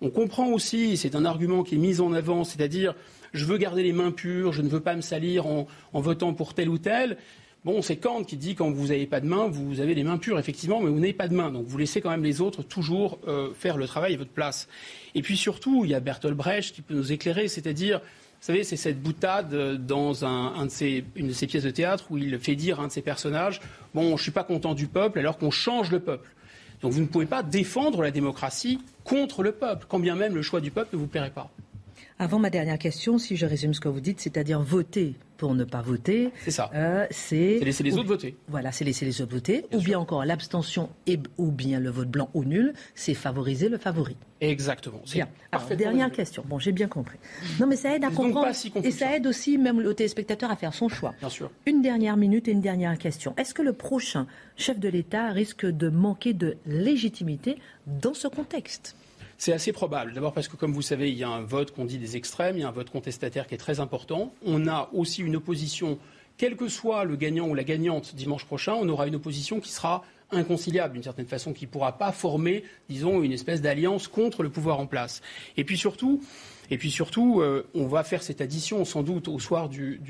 [0.00, 2.94] On comprend aussi, c'est un argument qui est mis en avant, c'est-à-dire
[3.32, 6.54] je veux garder les mains pures, je ne veux pas me salir en votant pour
[6.54, 7.16] tel ou tel.
[7.64, 10.18] Bon, c'est Kant qui dit quand vous n'avez pas de main, vous avez les mains
[10.18, 11.50] pures, effectivement, mais vous n'avez pas de main.
[11.50, 14.68] Donc vous laissez quand même les autres toujours euh, faire le travail à votre place.
[15.14, 18.64] Et puis surtout, il y a Bertolt Brecht qui peut nous éclairer, c'est-à-dire, vous savez,
[18.64, 22.80] c'est cette boutade euh, dans une de ses pièces de théâtre où il fait dire
[22.80, 23.60] à un de ses personnages
[23.94, 26.28] Bon, je ne suis pas content du peuple alors qu'on change le peuple.
[26.82, 30.42] Donc vous ne pouvez pas défendre la démocratie contre le peuple, quand bien même le
[30.42, 31.50] choix du peuple ne vous plairait pas.
[32.20, 35.64] Avant ma dernière question, si je résume ce que vous dites, c'est-à-dire voter pour ne
[35.64, 36.30] pas voter.
[36.44, 36.70] C'est ça.
[36.72, 38.36] Euh, c'est laisser les autres voter.
[38.46, 39.66] Voilà, c'est laisser les autres voter.
[39.72, 40.90] ou bien encore l'abstention
[41.38, 44.16] ou bien le vote blanc ou nul, c'est favoriser le favori.
[44.40, 45.00] Exactement.
[45.12, 45.28] Bien.
[45.50, 46.44] Alors, dernière question.
[46.46, 47.18] Bon, j'ai bien compris.
[47.58, 48.52] Non, mais ça aide à comprendre.
[48.84, 51.14] et ça aide aussi même le téléspectateur à faire son choix.
[51.18, 51.50] Bien sûr.
[51.66, 53.34] Une dernière minute et une dernière question.
[53.36, 58.94] Est-ce que le prochain chef de l'État risque de manquer de légitimité dans ce contexte?
[59.44, 60.14] C'est assez probable.
[60.14, 62.56] D'abord parce que, comme vous savez, il y a un vote qu'on dit des extrêmes,
[62.56, 64.32] il y a un vote contestataire qui est très important.
[64.46, 65.98] On a aussi une opposition,
[66.38, 69.70] quel que soit le gagnant ou la gagnante dimanche prochain, on aura une opposition qui
[69.70, 74.42] sera inconciliable d'une certaine façon, qui ne pourra pas former, disons, une espèce d'alliance contre
[74.42, 75.20] le pouvoir en place.
[75.58, 76.22] Et puis surtout,
[76.70, 80.00] euh, on va faire cette addition sans doute au soir du,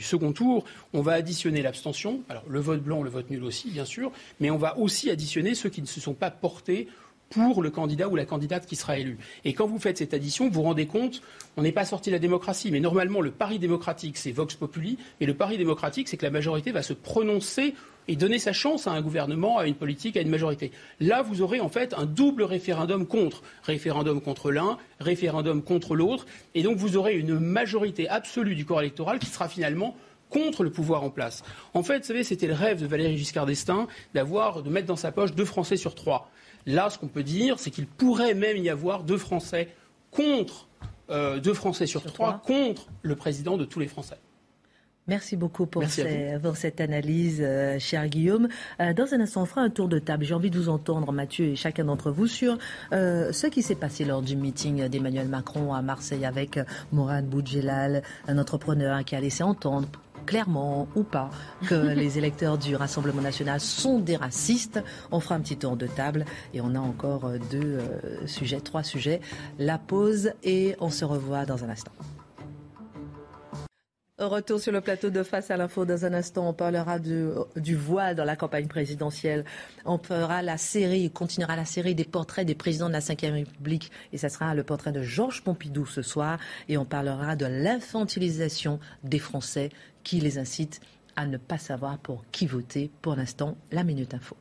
[0.00, 0.64] second tour.
[0.92, 4.48] On va additionner l'abstention, alors le vote blanc, le vote nul aussi, bien sûr, mais
[4.52, 6.86] on va aussi additionner ceux qui ne se sont pas portés
[7.30, 9.16] pour le candidat ou la candidate qui sera élu.
[9.44, 11.22] Et quand vous faites cette addition, vous vous rendez compte,
[11.56, 14.98] on n'est pas sorti de la démocratie, mais normalement le pari démocratique, c'est Vox Populi,
[15.20, 17.74] et le pari démocratique, c'est que la majorité va se prononcer
[18.08, 20.72] et donner sa chance à un gouvernement, à une politique, à une majorité.
[20.98, 23.42] Là, vous aurez en fait un double référendum contre.
[23.62, 28.80] Référendum contre l'un, référendum contre l'autre, et donc vous aurez une majorité absolue du corps
[28.80, 29.94] électoral qui sera finalement
[30.30, 31.44] contre le pouvoir en place.
[31.74, 34.96] En fait, vous savez, c'était le rêve de Valéry Giscard d'Estaing d'avoir, de mettre dans
[34.96, 36.30] sa poche deux Français sur trois.
[36.66, 39.68] Là, ce qu'on peut dire, c'est qu'il pourrait même y avoir deux Français
[40.10, 40.68] contre,
[41.10, 44.18] euh, deux Français sur, trois, contre le président de tous les Français.
[45.08, 48.48] Merci beaucoup pour, cette analyse, euh, cher Guillaume.
[48.80, 50.24] Euh, dans un instant, on fera un tour de table.
[50.24, 52.58] J'ai envie de vous entendre, Mathieu et chacun d'entre vous, sur
[52.92, 56.60] ce qui s'est passé lors du meeting d'Emmanuel Macron à Marseille avec
[56.92, 59.88] Mourad Boudjelal, un entrepreneur qui a laissé entendre
[60.30, 61.28] clairement ou pas
[61.66, 64.80] que les électeurs du Rassemblement national sont des racistes.
[65.10, 68.60] On fera un petit tour de table et on a encore euh, deux euh, sujets,
[68.60, 69.20] trois sujets.
[69.58, 71.90] La pause et on se revoit dans un instant.
[74.20, 75.86] Retour sur le plateau de Face à l'info.
[75.86, 79.46] Dans un instant, on parlera du voile dans la campagne présidentielle.
[79.86, 83.90] On fera la série, continuera la série des portraits des présidents de la Ve République.
[84.12, 86.38] Et ça sera le portrait de Georges Pompidou ce soir.
[86.68, 89.70] Et on parlera de l'infantilisation des Français
[90.04, 90.82] qui les incite
[91.16, 92.90] à ne pas savoir pour qui voter.
[93.00, 94.36] Pour l'instant, la Minute Info.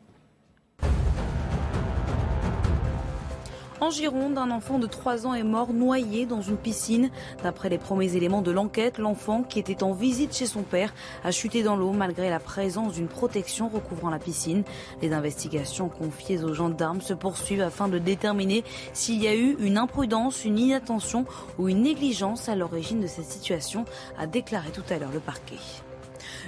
[3.82, 7.10] En Gironde, un enfant de 3 ans est mort noyé dans une piscine.
[7.44, 11.32] D'après les premiers éléments de l'enquête, l'enfant, qui était en visite chez son père, a
[11.32, 14.64] chuté dans l'eau malgré la présence d'une protection recouvrant la piscine.
[15.02, 19.78] Les investigations confiées aux gendarmes se poursuivent afin de déterminer s'il y a eu une
[19.78, 21.26] imprudence, une inattention
[21.58, 23.86] ou une négligence à l'origine de cette situation,
[24.18, 25.56] a déclaré tout à l'heure le parquet.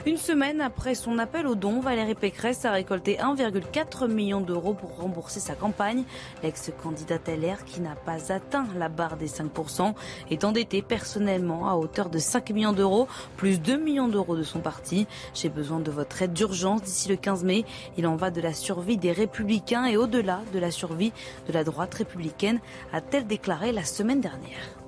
[0.06, 4.98] Une semaine après son appel au don, Valérie Pécresse a récolté 1,4 million d'euros pour
[4.98, 6.04] rembourser sa campagne.
[6.44, 9.94] L'ex-candidate LR, qui n'a pas atteint la barre des 5%,
[10.30, 13.08] est endettée personnellement à hauteur de 5 millions d'euros,
[13.38, 15.08] plus 2 millions d'euros de son parti.
[15.34, 17.66] J'ai besoin de votre aide d'urgence d'ici le 15 mai.
[17.98, 21.14] Il en va de la survie des républicains et au-delà de la survie
[21.48, 22.60] de la droite républicaine,
[22.94, 24.81] a-t-elle déclaré la semaine dernière.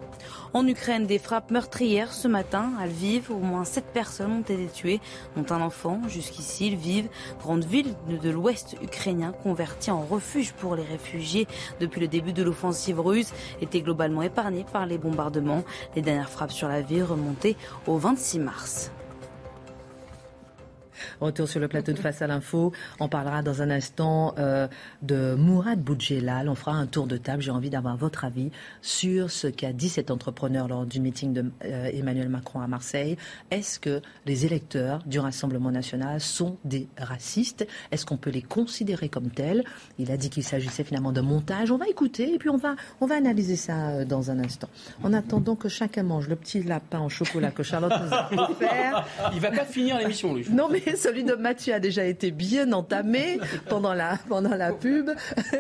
[0.56, 3.32] En Ukraine, des frappes meurtrières ce matin à Lviv.
[3.32, 5.02] Au moins sept personnes ont été tuées,
[5.36, 6.00] dont un enfant.
[6.08, 7.08] Jusqu'ici, Lviv,
[7.42, 11.48] grande ville de l'ouest ukrainien convertie en refuge pour les réfugiés
[11.80, 15.64] depuis le début de l'offensive russe, était globalement épargnée par les bombardements.
[15.96, 17.56] Les dernières frappes sur la ville remontaient
[17.88, 18.92] au 26 mars.
[21.22, 22.72] Retour sur le plateau de Face à l'info.
[23.00, 24.68] On parlera dans un instant euh,
[25.02, 26.50] de Mourad Boudjelal.
[26.50, 27.42] On fera un tour de table.
[27.42, 32.28] J'ai envie d'avoir votre avis sur ce qu'a dit cet entrepreneur lors du meeting d'Emmanuel
[32.28, 33.18] euh, Macron à Marseille.
[33.52, 37.68] Est-ce que les électeurs du Rassemblement national sont des racistes?
[37.92, 39.64] Est-ce qu'on peut les considérer comme tels?
[40.00, 41.72] Il a dit qu'il s'agissait finalement d'un montage.
[41.72, 44.70] On va écouter et puis on va, on va analyser ça euh, dans un instant.
[45.04, 49.08] En attendant que chacun mange le petit lapin au chocolat que Charlotte nous a offert.
[49.34, 50.46] Il va pas finir l'émission, lui.
[50.50, 55.12] Non, mais celui de Mathieu a déjà été bien entamé pendant la, pendant la pub.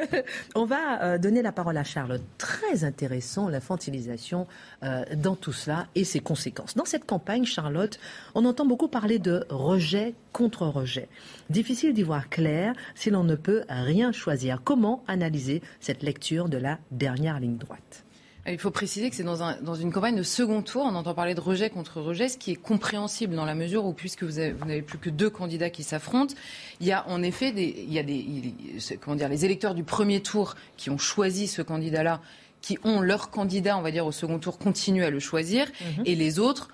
[0.55, 2.21] On va euh, donner la parole à Charlotte.
[2.37, 4.47] Très intéressant, l'infantilisation
[4.83, 6.75] euh, dans tout cela et ses conséquences.
[6.75, 7.99] Dans cette campagne, Charlotte,
[8.35, 11.07] on entend beaucoup parler de rejet contre rejet.
[11.49, 14.61] Difficile d'y voir clair si l'on ne peut rien choisir.
[14.63, 18.03] Comment analyser cette lecture de la dernière ligne droite?
[18.51, 20.83] Il faut préciser que c'est dans, un, dans, une campagne de second tour.
[20.85, 23.93] On entend parler de rejet contre rejet, ce qui est compréhensible dans la mesure où,
[23.93, 26.35] puisque vous n'avez plus que deux candidats qui s'affrontent,
[26.81, 28.53] il y a en effet des, il y a des,
[28.99, 32.21] comment dire, les électeurs du premier tour qui ont choisi ce candidat-là,
[32.61, 36.03] qui ont leur candidat, on va dire, au second tour, continuent à le choisir, mhm.
[36.05, 36.69] et les autres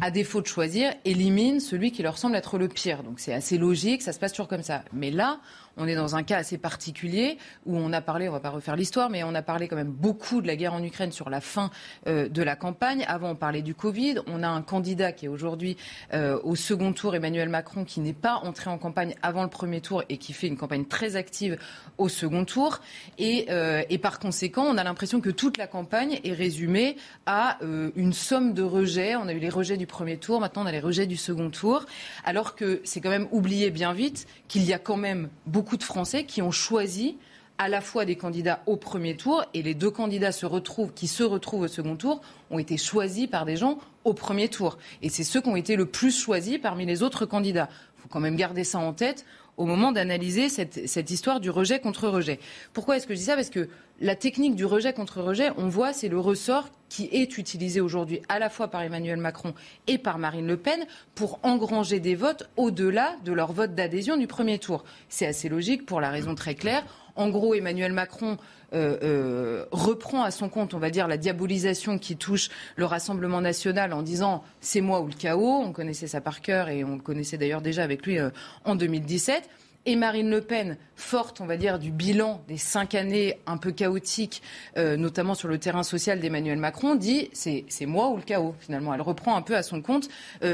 [0.00, 3.02] à défaut de choisir, éliminent celui qui leur semble être le pire.
[3.02, 4.82] Donc c'est assez logique, ça se passe toujours comme ça.
[4.94, 5.40] Mais là,
[5.80, 8.76] on est dans un cas assez particulier où on a parlé, on va pas refaire
[8.76, 11.40] l'histoire, mais on a parlé quand même beaucoup de la guerre en Ukraine sur la
[11.40, 11.70] fin
[12.06, 13.04] euh, de la campagne.
[13.08, 14.16] Avant, on parlait du Covid.
[14.26, 15.78] On a un candidat qui est aujourd'hui
[16.12, 19.80] euh, au second tour, Emmanuel Macron, qui n'est pas entré en campagne avant le premier
[19.80, 21.56] tour et qui fait une campagne très active
[21.96, 22.80] au second tour.
[23.18, 27.58] Et, euh, et par conséquent, on a l'impression que toute la campagne est résumée à
[27.96, 29.16] une somme de rejets.
[29.16, 31.50] On a eu les rejets du premier tour, maintenant on a les rejets du second
[31.50, 31.86] tour.
[32.24, 35.28] Alors que c'est quand même oublié bien vite qu'il y a quand même
[35.70, 37.16] beaucoup de Français qui ont choisi
[37.58, 41.06] à la fois des candidats au premier tour et les deux candidats se retrouvent, qui
[41.06, 44.78] se retrouvent au second tour ont été choisis par des gens au premier tour.
[45.00, 47.68] Et c'est ceux qui ont été le plus choisis parmi les autres candidats.
[47.96, 49.24] Il faut quand même garder ça en tête
[49.56, 52.40] au moment d'analyser cette, cette, histoire du rejet contre rejet.
[52.72, 53.36] Pourquoi est-ce que je dis ça?
[53.36, 53.68] Parce que
[54.00, 58.22] la technique du rejet contre rejet, on voit, c'est le ressort qui est utilisé aujourd'hui
[58.28, 59.54] à la fois par Emmanuel Macron
[59.86, 64.26] et par Marine Le Pen pour engranger des votes au-delà de leur vote d'adhésion du
[64.26, 64.84] premier tour.
[65.08, 66.84] C'est assez logique pour la raison très claire.
[67.14, 68.38] En gros, Emmanuel Macron
[68.72, 73.40] euh, euh, reprend à son compte, on va dire, la diabolisation qui touche le Rassemblement
[73.40, 75.60] national en disant c'est moi ou le chaos.
[75.62, 78.30] On connaissait ça par cœur et on le connaissait d'ailleurs déjà avec lui euh,
[78.64, 79.48] en 2017
[79.86, 83.72] et Marine Le Pen, forte, on va dire, du bilan des cinq années un peu
[83.72, 84.42] chaotiques,
[84.76, 88.92] notamment sur le terrain social d'Emmanuel Macron, dit c'est moi ou le chaos, finalement.
[88.92, 90.08] Elle reprend un peu à son compte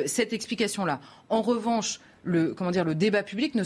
[0.06, 1.00] cette explication-là.
[1.28, 3.64] En revanche, le, comment dire, le débat public ne,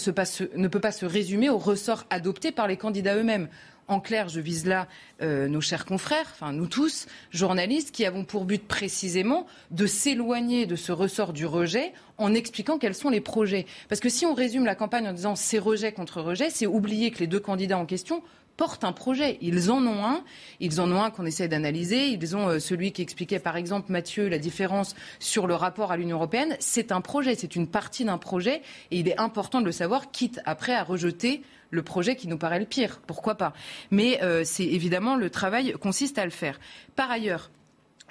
[0.68, 3.49] peut pas se résumer au ressort adopté par les candidats eux-mêmes.
[3.90, 4.87] En clair, je vise là
[5.20, 10.64] euh, nos chers confrères, enfin nous tous, journalistes, qui avons pour but précisément de s'éloigner
[10.64, 13.66] de ce ressort du rejet en expliquant quels sont les projets.
[13.88, 17.11] Parce que si on résume la campagne en disant c'est rejet contre rejet, c'est oublier
[17.11, 18.22] que les deux candidats en question
[18.61, 19.38] portent un projet.
[19.40, 20.23] Ils en ont un.
[20.61, 22.09] Ils en ont un qu'on essaie d'analyser.
[22.09, 25.96] Ils ont euh, celui qui expliquait, par exemple, Mathieu, la différence sur le rapport à
[25.96, 26.59] l'Union européenne.
[26.61, 28.61] C'est un projet, c'est une partie d'un projet.
[28.90, 32.37] Et il est important de le savoir, quitte après à rejeter le projet qui nous
[32.37, 33.01] paraît le pire.
[33.07, 33.55] Pourquoi pas?
[33.90, 36.61] Mais euh, c'est évidemment le travail consiste à le faire.
[36.96, 37.51] Par ailleurs,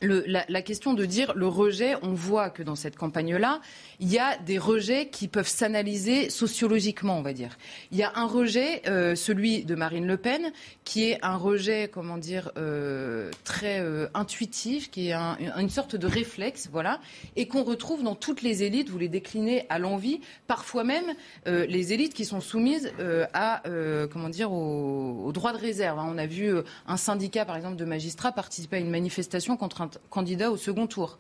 [0.01, 3.61] la, question de dire le rejet, on voit que dans cette campagne-là,
[3.99, 7.57] il y a des rejets qui peuvent s'analyser sociologiquement, on va dire.
[7.91, 10.51] Il y a un rejet, euh, celui de Marine Le Pen,
[10.83, 16.07] qui est un rejet, comment dire, euh, très euh, intuitif, qui est une sorte de
[16.07, 16.99] réflexe, voilà,
[17.35, 18.89] et qu'on retrouve dans toutes les élites.
[18.89, 21.13] Vous les déclinez à l'envie, parfois même
[21.45, 22.91] les élites qui sont soumises
[23.33, 23.63] à,
[24.11, 25.99] comment dire, au, au, droit de réserve.
[25.99, 26.07] Hein.
[26.09, 26.53] On a vu
[26.87, 30.87] un syndicat, par exemple, de magistrats participer à une manifestation contre un candidat au second
[30.87, 31.19] tour.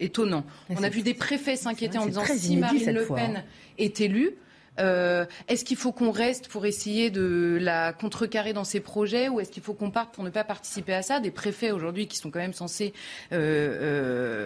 [0.00, 0.44] Étonnant.
[0.68, 3.44] On a vu des préfets s'inquiéter en disant si Marine Le Pen hein.
[3.78, 4.36] est élue,
[4.78, 9.40] euh, est-ce qu'il faut qu'on reste pour essayer de la contrecarrer dans ses projets ou
[9.40, 11.20] est-ce qu'il faut qu'on parte pour ne pas participer à ça?
[11.20, 12.94] Des préfets aujourd'hui qui sont quand même censés
[13.32, 13.36] euh,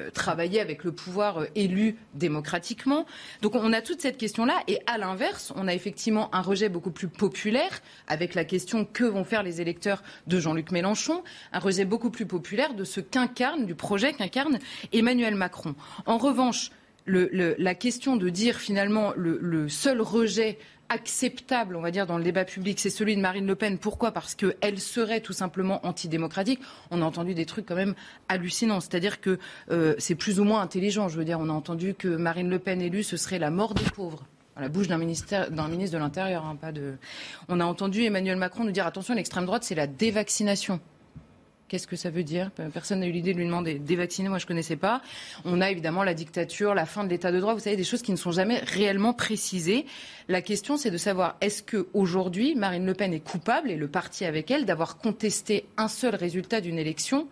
[0.07, 3.07] euh, travailler avec le pouvoir élu démocratiquement.
[3.43, 6.91] Donc on a toute cette question-là et à l'inverse, on a effectivement un rejet beaucoup
[6.91, 11.85] plus populaire avec la question que vont faire les électeurs de Jean-Luc Mélenchon, un rejet
[11.85, 14.59] beaucoup plus populaire de ce qu'incarne, du projet qu'incarne
[14.93, 15.75] Emmanuel Macron.
[16.07, 16.71] En revanche,
[17.07, 22.45] la question de dire finalement le, seul rejet acceptable, on va dire, dans le débat
[22.45, 23.77] public, c'est celui de Marine Le Pen.
[23.79, 24.12] Pourquoi?
[24.12, 26.61] Parce qu'elle serait tout simplement antidémocratique.
[26.92, 27.95] On a entendu des trucs quand même
[28.29, 28.81] hallucinants.
[28.81, 29.38] C'est-à-dire que
[29.71, 31.09] euh, c'est plus ou moins intelligent.
[31.09, 33.75] Je veux dire, on a entendu que Marine Le Pen élue, ce serait la mort
[33.75, 34.25] des pauvres.
[34.55, 36.95] À la bouche d'un ministre de l'Intérieur, hein, pas de.
[37.49, 40.81] On a entendu Emmanuel Macron nous dire attention, l'extrême droite, c'est la dévaccination.
[41.68, 42.52] Qu'est-ce que ça veut dire?
[42.72, 45.02] Personne n'a eu l'idée de lui demander dévacciner, moi je ne connaissais pas.
[45.44, 48.02] On a évidemment la dictature, la fin de l'état de droit, vous savez, des choses
[48.02, 49.85] qui ne sont jamais réellement précisées.
[50.29, 54.24] La question, c'est de savoir est-ce qu'aujourd'hui, Marine Le Pen est coupable, et le parti
[54.24, 57.26] avec elle, d'avoir contesté un seul résultat d'une élection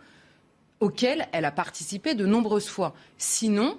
[0.80, 2.94] auquel elle a participé de nombreuses fois?
[3.18, 3.78] Sinon,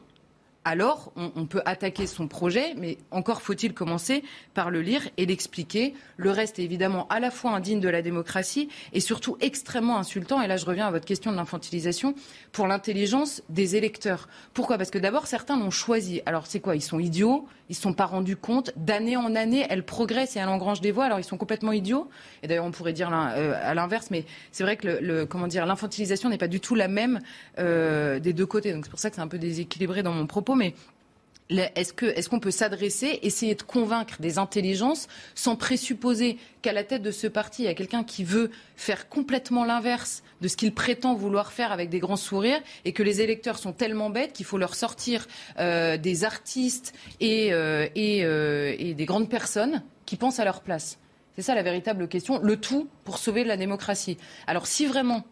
[0.66, 4.24] alors on, peut attaquer son projet, mais encore faut-il commencer
[4.56, 5.94] par le lire et l'expliquer.
[6.18, 10.42] Le reste est évidemment à la fois indigne de la démocratie et surtout extrêmement insultant.
[10.42, 12.16] Et là, je reviens à votre question de l'infantilisation
[12.52, 14.28] pour l'intelligence des électeurs.
[14.56, 14.80] Pourquoi?
[14.80, 16.24] Parce que d'abord, certains l'ont choisi.
[16.26, 16.76] Alors c'est quoi?
[16.76, 18.72] Ils sont idiots, ils ne sont pas rendus compte.
[18.76, 21.06] D'année en année, elle progresse et elle engrange des voix.
[21.06, 22.10] Alors ils sont complètement idiots.
[22.42, 26.40] Et d'ailleurs, on pourrait dire euh, à l'inverse, mais c'est vrai que comment l'infantilisation n'est
[26.40, 27.20] pas du tout la même
[27.60, 28.74] euh, des deux côtés.
[28.74, 30.74] Donc c'est pour ça que c'est un peu déséquilibré dans mon propos mais
[31.50, 37.12] est-ce qu'on peut s'adresser, essayer de convaincre des intelligences sans présupposer qu'à la tête de
[37.12, 41.14] ce parti, il y a quelqu'un qui veut faire complètement l'inverse de ce qu'il prétend
[41.14, 44.58] vouloir faire avec des grands sourires et que les électeurs sont tellement bêtes qu'il faut
[44.58, 45.28] leur sortir
[45.60, 50.98] euh, des artistes euh, euh, et, des grandes personnes qui pensent à leur place?
[51.36, 52.40] C'est ça la véritable question.
[52.42, 54.18] Le tout pour sauver la démocratie.
[54.48, 55.24] Alors si vraiment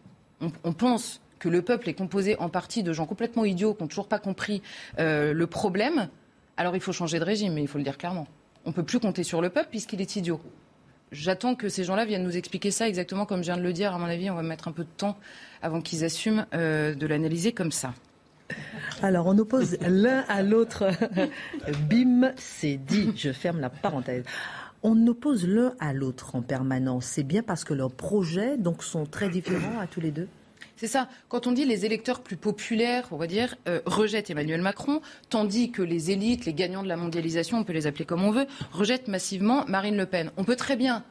[0.63, 3.89] on pense que le peuple est composé en partie de gens complètement idiots qui n'ont
[3.89, 4.61] toujours pas compris
[4.97, 6.07] euh, le problème,
[6.55, 8.27] alors il faut changer de régime, mais il faut le dire clairement.
[8.63, 10.39] on ne peut plus compter sur le peuple puisqu'il est idiot.
[11.11, 13.93] J'attends que ces gens-là viennent nous expliquer ça exactement comme je viens de le dire.
[13.93, 15.17] À mon avis, on va mettre un peu de temps
[15.61, 17.93] avant qu'ils assument euh, de l'analyser comme ça.
[19.01, 20.91] Alors, on oppose l'un à l'autre.
[21.89, 23.11] Bim, c'est dit.
[23.17, 24.23] Je ferme la parenthèse.
[24.81, 27.05] On oppose l'un à l'autre en permanence.
[27.05, 30.29] C'est bien parce que leurs projets donc, sont très différents à tous les deux
[30.83, 31.07] c'est ça.
[31.29, 35.71] Quand on dit les électeurs plus populaires, on va dire, euh, rejettent Emmanuel Macron, tandis
[35.71, 38.47] que les élites, les gagnants de la mondialisation, on peut les appeler comme on veut,
[38.73, 40.31] rejettent massivement Marine Le Pen.
[40.35, 41.05] On peut très bien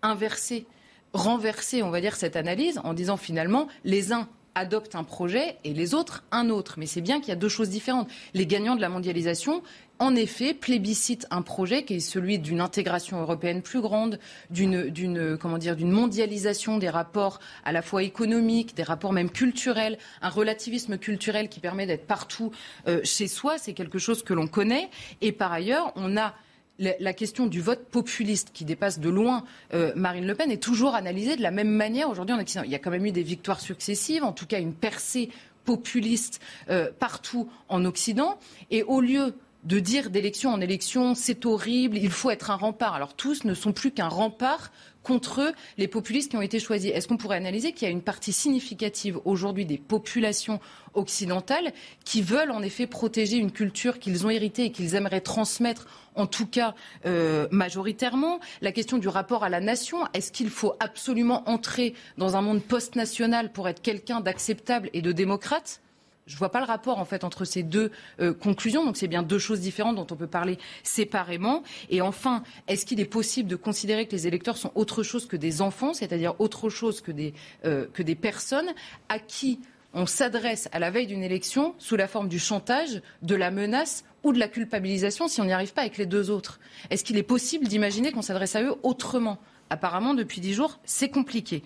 [0.00, 0.64] inverser,
[1.12, 5.72] renverser, on va dire, cette analyse en disant finalement, les uns adoptent un projet et
[5.72, 6.74] les autres un autre.
[6.78, 8.08] Mais c'est bien qu'il y a deux choses différentes.
[8.34, 9.62] Les gagnants de la mondialisation,
[9.98, 14.18] en effet, plébiscitent un projet qui est celui d'une intégration européenne plus grande,
[14.50, 20.98] d'une, d'une mondialisation des rapports à la fois économiques, des rapports même culturels, un relativisme
[20.98, 22.50] culturel qui permet d'être partout
[22.88, 23.58] euh, chez soi.
[23.58, 24.90] C'est quelque chose que l'on connaît.
[25.20, 26.34] Et par ailleurs, on a
[26.78, 30.94] la question du vote populiste qui dépasse de loin euh, Marine Le Pen est toujours
[30.94, 32.64] analysée de la même manière aujourd'hui en Occident.
[32.64, 35.30] Il y a quand même eu des victoires successives, en tout cas une percée
[35.64, 38.38] populiste euh, partout en Occident.
[38.70, 42.94] Et au lieu de dire d'élection en élection, c'est horrible, il faut être un rempart.
[42.94, 44.70] Alors tous ne sont plus qu'un rempart
[45.06, 46.90] contre les populistes qui ont été choisis.
[46.90, 50.58] Est-ce qu'on pourrait analyser qu'il y a une partie significative aujourd'hui des populations
[50.94, 51.72] occidentales
[52.04, 55.86] qui veulent en effet protéger une culture qu'ils ont héritée et qu'ils aimeraient transmettre
[56.16, 58.40] en tout cas euh, majoritairement?
[58.62, 62.62] La question du rapport à la nation, est-ce qu'il faut absolument entrer dans un monde
[62.62, 65.82] post-national pour être quelqu'un d'acceptable et de démocrate?
[66.26, 68.84] Je ne vois pas le rapport en fait entre ces deux euh, conclusions.
[68.84, 71.62] Donc c'est bien deux choses différentes dont on peut parler séparément.
[71.88, 75.36] Et enfin, est-ce qu'il est possible de considérer que les électeurs sont autre chose que
[75.36, 77.32] des enfants, c'est-à-dire autre chose que des,
[77.64, 78.68] euh, que des personnes
[79.08, 79.60] à qui
[79.94, 84.04] on s'adresse à la veille d'une élection sous la forme du chantage, de la menace
[84.24, 86.58] ou de la culpabilisation si on n'y arrive pas avec les deux autres?
[86.90, 89.38] Est-ce qu'il est possible d'imaginer qu'on s'adresse à eux autrement?
[89.70, 91.62] Apparemment, depuis dix jours, c'est compliqué.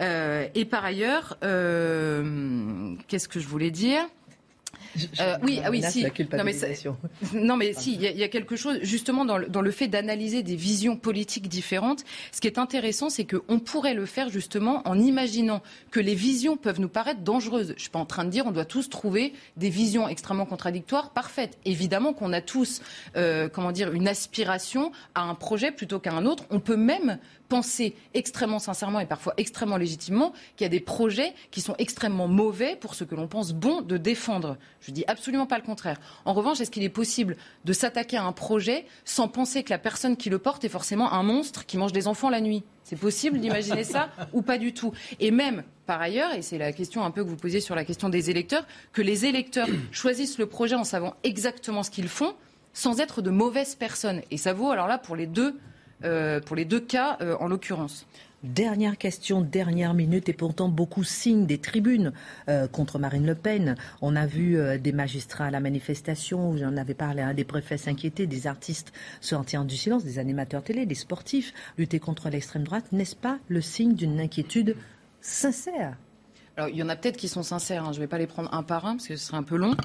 [0.00, 4.02] Euh, et par ailleurs, euh, qu'est-ce que je voulais dire?
[5.20, 6.04] Euh, oui, ah oui, si.
[6.04, 6.54] non mais,
[7.34, 10.42] non mais, si, il y, a quelque chose justement dans le, dans le fait d'analyser
[10.42, 12.04] des visions politiques différentes.
[12.32, 16.56] Ce qui est intéressant, c'est qu'on pourrait le faire justement en imaginant que les visions
[16.56, 17.74] peuvent nous paraître dangereuses.
[17.76, 21.10] Je suis pas en train de dire on doit tous trouver des visions extrêmement contradictoires
[21.10, 21.58] parfaites.
[21.64, 22.80] Évidemment qu'on a tous,
[23.52, 26.44] comment dire, une aspiration à un projet plutôt qu'à un autre.
[26.50, 27.18] On peut même
[27.48, 32.28] penser extrêmement sincèrement et parfois extrêmement légitimement qu'il y a des projets qui sont extrêmement
[32.28, 34.56] mauvais pour ce que l'on pense bon de défendre.
[34.80, 35.98] Je dis absolument pas le contraire.
[36.24, 39.78] En revanche, est-ce qu'il est possible de s'attaquer à un projet sans penser que la
[39.78, 42.64] personne qui le porte est forcément un monstre qui mange des enfants la nuit?
[42.84, 44.92] C'est possible d'imaginer ça ou pas du tout?
[45.20, 47.84] Et même, par ailleurs, et c'est la question un peu que vous posiez sur la
[47.84, 52.34] question des électeurs, que les électeurs choisissent le projet en savant exactement ce qu'ils font,
[52.72, 54.22] sans être de mauvaises personnes.
[54.30, 55.58] Et ça vaut alors là pour les deux
[56.04, 58.06] euh, pour les deux cas euh, en l'occurrence.
[58.44, 62.12] Dernière question, dernière minute, et pourtant beaucoup signent des tribunes
[62.48, 63.74] euh, contre Marine Le Pen.
[64.00, 68.28] On a vu des magistrats à la manifestation, j'en avais parlé, un des préfets s'inquiéter,
[68.28, 72.92] des artistes sortir du silence, des animateurs télé, des sportifs, lutter contre l'extrême droite.
[72.92, 74.76] N'est-ce pas le signe d'une inquiétude
[75.20, 75.96] sincère?
[76.58, 77.92] Alors, il y en a peut-être qui sont sincères, hein.
[77.92, 79.54] je ne vais pas les prendre un par un parce que ce serait un peu
[79.54, 79.76] long.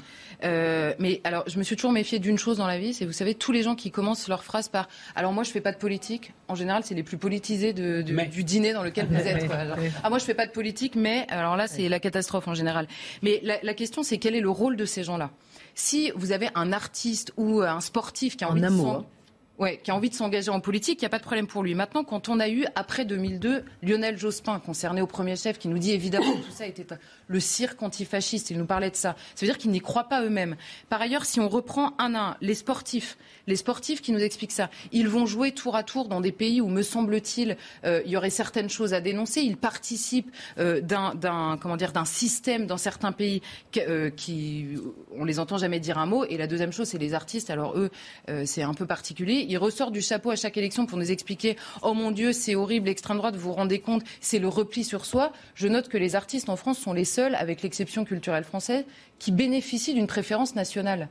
[0.42, 3.12] Euh, mais alors, je me suis toujours méfiée d'une chose dans la vie, c'est, vous
[3.12, 5.70] savez, tous les gens qui commencent leur phrase par «Alors moi, je ne fais pas
[5.70, 9.48] de politique», en général, c'est les plus politisés de, du dîner dans lequel vous êtes.
[10.02, 12.54] ah, moi, je ne fais pas de politique, mais alors là, c'est la catastrophe en
[12.54, 12.88] général.
[13.22, 15.30] Mais la, la question, c'est quel est le rôle de ces gens-là?
[15.76, 18.66] Si vous avez un artiste ou un sportif qui a envie de...
[18.66, 19.06] Amour.
[19.56, 21.62] Ouais, qui a envie de s'engager en politique, il n'y a pas de problème pour
[21.62, 21.76] lui.
[21.76, 25.78] Maintenant, quand on a eu, après 2002, Lionel Jospin, concerné au premier chef, qui nous
[25.78, 26.84] dit évidemment que tout ça était
[27.28, 29.14] le cirque antifasciste, il nous parlait de ça.
[29.34, 30.56] Ça veut dire qu'ils n'y croient pas eux-mêmes.
[30.88, 34.52] Par ailleurs, si on reprend un à un, les sportifs, les sportifs qui nous expliquent
[34.52, 38.10] ça, ils vont jouer tour à tour dans des pays où, me semble-t-il, euh, il
[38.10, 39.40] y aurait certaines choses à dénoncer.
[39.40, 43.40] Ils participent euh, d'un, comment dire, d'un système dans certains pays
[43.76, 44.76] euh, qui,
[45.16, 46.24] on les entend jamais dire un mot.
[46.24, 47.50] Et la deuxième chose, c'est les artistes.
[47.50, 47.90] Alors eux,
[48.44, 51.94] c'est un peu particulier il ressort du chapeau à chaque élection pour nous expliquer Oh
[51.94, 55.32] mon Dieu, c'est horrible, l'extrême droite, vous vous rendez compte, c'est le repli sur soi.
[55.54, 58.84] Je note que les artistes en France sont les seuls, avec l'exception culturelle française,
[59.18, 61.08] qui bénéficient d'une préférence nationale.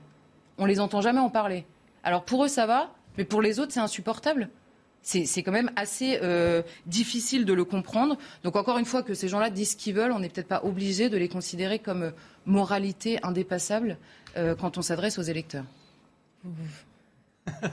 [0.57, 1.65] On les entend jamais en parler.
[2.03, 4.49] Alors pour eux, ça va, mais pour les autres, c'est insupportable.
[5.01, 8.17] C'est quand même assez euh, difficile de le comprendre.
[8.43, 10.63] Donc encore une fois, que ces gens-là disent ce qu'ils veulent, on n'est peut-être pas
[10.63, 12.11] obligé de les considérer comme euh,
[12.45, 13.97] moralité indépassable
[14.37, 15.65] euh, quand on s'adresse aux électeurs.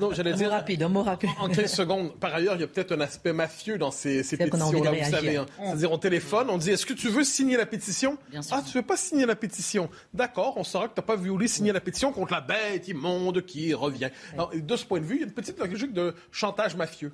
[0.00, 0.50] Non, j'allais dire.
[0.50, 1.30] rapide, un mot rapide.
[1.38, 2.14] En 15 secondes.
[2.18, 5.36] Par ailleurs, il y a peut-être un aspect mafieux dans ces, ces pétitions-là, vous savez.
[5.36, 5.46] Hein.
[5.58, 8.18] C'est-à-dire, on téléphone, on dit Est-ce que tu veux signer la pétition?
[8.50, 11.48] Ah, tu veux pas signer la pétition D'accord, on saura que tu n'as pas voulu
[11.48, 14.10] signer la pétition contre la bête immonde qui revient.
[14.34, 17.12] Alors, de ce point de vue, il y a une petite logique de chantage mafieux.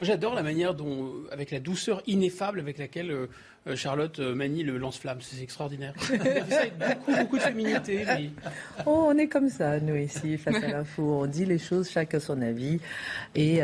[0.00, 3.26] J'adore la manière dont, euh, avec la douceur ineffable avec laquelle euh,
[3.66, 5.18] euh, Charlotte manie le lance-flamme.
[5.20, 5.92] C'est extraordinaire.
[6.10, 8.06] avec beaucoup, beaucoup de féminité.
[8.86, 11.22] Oh, on est comme ça, nous, ici, face à l'info.
[11.22, 12.80] On dit les choses, chacun son avis.
[13.34, 13.58] Et,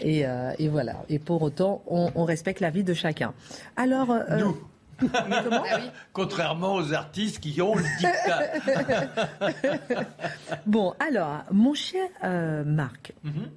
[0.00, 0.24] et,
[0.58, 1.04] et, voilà.
[1.08, 3.34] Et pour autant, on, on respecte la vie de chacun.
[3.76, 4.14] Alors.
[4.38, 4.56] nous.
[5.12, 5.80] Ah
[6.12, 8.42] Contrairement aux artistes qui ont le dictat.
[10.66, 13.50] bon, alors, mon cher Marc, mhm.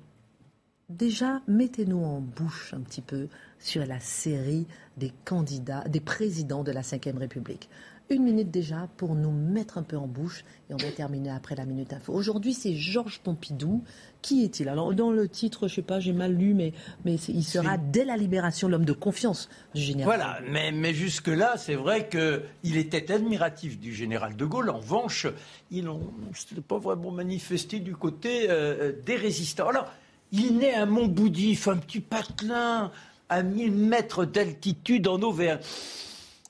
[0.89, 3.27] Déjà, mettez-nous en bouche un petit peu
[3.59, 7.67] sur la série des candidats, des présidents de la Ve République.
[8.09, 11.55] Une minute déjà pour nous mettre un peu en bouche et on va terminer après
[11.55, 12.13] la minute info.
[12.13, 13.83] Aujourd'hui, c'est Georges Pompidou.
[14.21, 14.69] Qui est-il?
[14.69, 16.71] Alors, dans le titre, je sais pas, j'ai mal lu, mais,
[17.03, 20.05] mais il sera dès la libération l'homme de confiance du général.
[20.05, 24.69] Voilà, mais, mais jusque-là, c'est vrai qu'il était admiratif du général de Gaulle.
[24.69, 25.27] En revanche,
[25.69, 29.67] il ne pas vraiment manifesté du côté euh, des résistants.
[29.67, 29.91] Alors,
[30.31, 32.91] il naît à Montboudif, un petit patelin
[33.29, 35.59] à 1000 mètres d'altitude en Auvergne.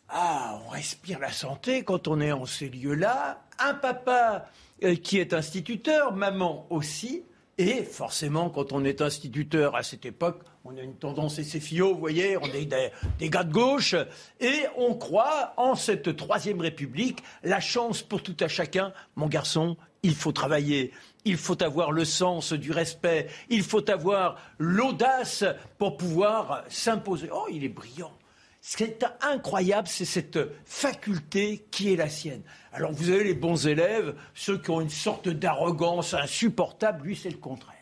[0.10, 3.44] Ah, on respire la santé quand on est en ces lieux-là.
[3.60, 4.50] Un papa
[4.84, 7.24] euh, qui est instituteur, maman aussi.
[7.58, 12.00] Et forcément, quand on est instituteur à cette époque, on a une tendance SFIO, vous
[12.00, 13.96] voyez, on est des, des, gars de gauche,
[14.40, 18.94] et on croit en cette troisième république, la chance pour tout à chacun.
[19.16, 20.92] Mon garçon, il faut travailler,
[21.28, 25.44] il faut avoir le sens du respect, il faut avoir l'audace
[25.78, 27.30] pour pouvoir s'imposer.
[27.32, 28.14] Oh, il est brillant.
[28.62, 32.42] Ce qui est incroyable, c'est cette faculté qui est la sienne.
[32.74, 37.30] Alors vous avez les bons élèves, ceux qui ont une sorte d'arrogance insupportable, lui c'est
[37.30, 37.77] le contraire.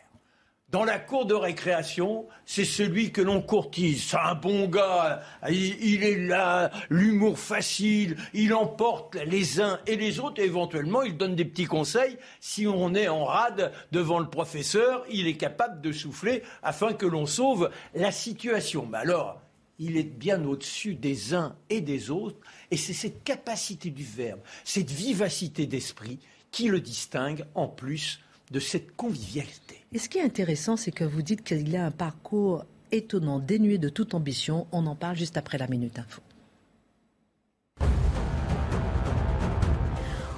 [0.76, 4.10] Dans la cour de récréation, c'est celui que l'on courtise.
[4.10, 5.22] C'est un bon gars.
[5.50, 8.18] Il, est là, l'humour facile.
[8.34, 10.42] Il emporte les uns et les autres.
[10.42, 12.18] Et éventuellement, il donne des petits conseils.
[12.42, 17.06] Si on est en rade devant le professeur, il est capable de souffler afin que
[17.06, 18.86] l'on sauve la situation.
[18.86, 19.40] Mais alors,
[19.80, 22.42] il est bien au-dessus des uns et des autres.
[22.70, 26.20] Et c'est cette capacité du verbe, cette vivacité d'esprit
[26.52, 28.20] qui le distingue en plus
[28.52, 29.86] de cette convivialité.
[29.92, 33.78] Et ce qui est intéressant, c'est que vous dites qu'il a un parcours étonnant, dénué
[33.78, 34.68] de toute ambition.
[34.72, 36.22] On en parle juste après la Minute Info.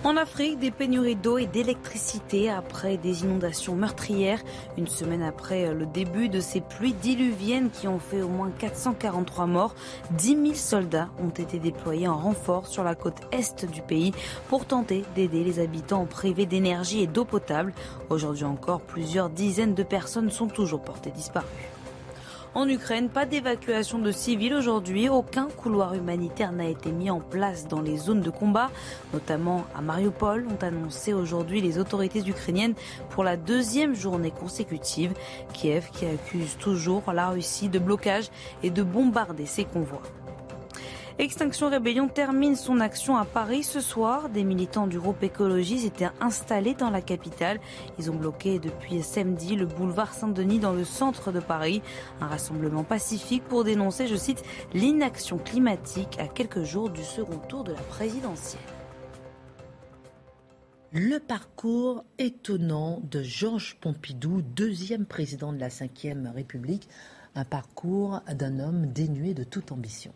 [0.04, 4.40] En Afrique, des pénuries d'eau et d'électricité après des inondations meurtrières.
[4.78, 9.48] Une semaine après le début de ces pluies diluviennes qui ont fait au moins 443
[9.48, 9.76] morts,
[10.12, 14.14] 10 000 soldats ont été déployés en renfort sur la côte est du pays
[14.50, 17.74] pour tenter d'aider les habitants privés d'énergie et d'eau potable.
[18.10, 21.77] Aujourd'hui encore, plusieurs dizaines de personnes sont toujours portées disparues.
[22.58, 25.10] En Ukraine, pas d'évacuation de civils aujourd'hui.
[25.10, 28.72] Aucun couloir humanitaire n'a été mis en place dans les zones de combat,
[29.14, 32.74] notamment à Mariupol, ont annoncé aujourd'hui les autorités ukrainiennes
[33.12, 35.14] pour la deuxième journée consécutive.
[35.54, 38.32] Kiev qui accuse toujours la Russie de blocage
[38.64, 40.02] et de bombarder ses convois.
[41.20, 44.30] Extinction Rébellion termine son action à Paris ce soir.
[44.30, 47.60] Des militants du groupe Écologie s'étaient installés dans la capitale.
[47.98, 51.82] Ils ont bloqué depuis samedi le boulevard Saint-Denis dans le centre de Paris.
[52.22, 54.44] Un rassemblement pacifique pour dénoncer, je cite,
[54.76, 58.62] l'inaction climatique à quelques jours du second tour de la présidentielle.
[60.92, 66.88] Le parcours étonnant de Georges Pompidou, deuxième président de la Ve République,
[67.34, 70.14] un parcours d'un homme dénué de toute ambition.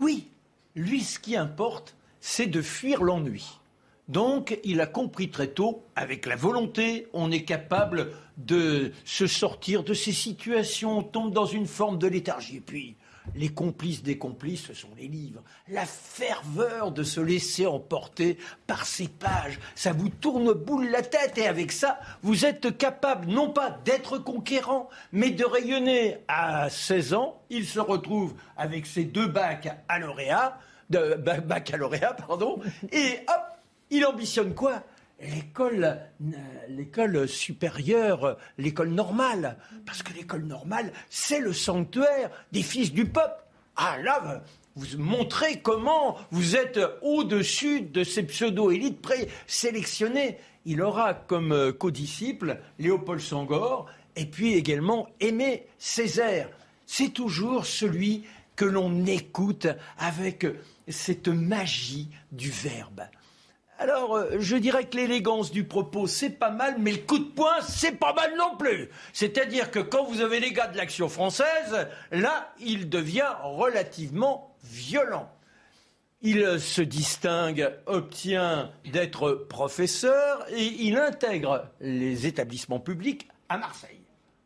[0.00, 0.28] Oui,
[0.76, 3.60] lui, ce qui importe, c'est de fuir l'ennui.
[4.08, 9.84] Donc, il a compris très tôt, avec la volonté, on est capable de se sortir
[9.84, 12.60] de ces situations, on tombe dans une forme de léthargie.
[12.60, 12.96] Puis,
[13.34, 15.42] les complices des complices, ce sont les livres.
[15.68, 21.38] La ferveur de se laisser emporter par ces pages, ça vous tourne boule la tête
[21.38, 26.18] et avec ça, vous êtes capable non pas d'être conquérant, mais de rayonner.
[26.28, 30.58] À 16 ans, il se retrouve avec ses deux bacs à lauréat,
[30.88, 32.60] baccalauréat, pardon,
[32.90, 33.58] et hop,
[33.90, 34.82] il ambitionne quoi?
[35.20, 35.84] L'école,
[36.22, 36.36] euh,
[36.68, 39.56] l'école supérieure, l'école normale.
[39.86, 43.44] Parce que l'école normale, c'est le sanctuaire des fils du peuple.
[43.76, 44.42] Ah là,
[44.76, 50.38] vous montrez comment vous êtes au-dessus de ces pseudo-élites présélectionnées.
[50.66, 56.50] Il aura comme euh, co-disciple Léopold Sangor et puis également Aimé Césaire.
[56.86, 58.24] C'est toujours celui
[58.56, 60.46] que l'on écoute avec
[60.88, 63.02] cette magie du verbe
[63.80, 67.30] Alors, euh, je dirais que l'élégance du propos, c'est pas mal, mais le coup de
[67.30, 68.90] poing, c'est pas mal non plus.
[69.14, 75.32] C'est-à-dire que quand vous avez les gars de l'action française, là, il devient relativement violent.
[76.20, 84.02] Il se distingue, obtient d'être professeur et il intègre les établissements publics à Marseille.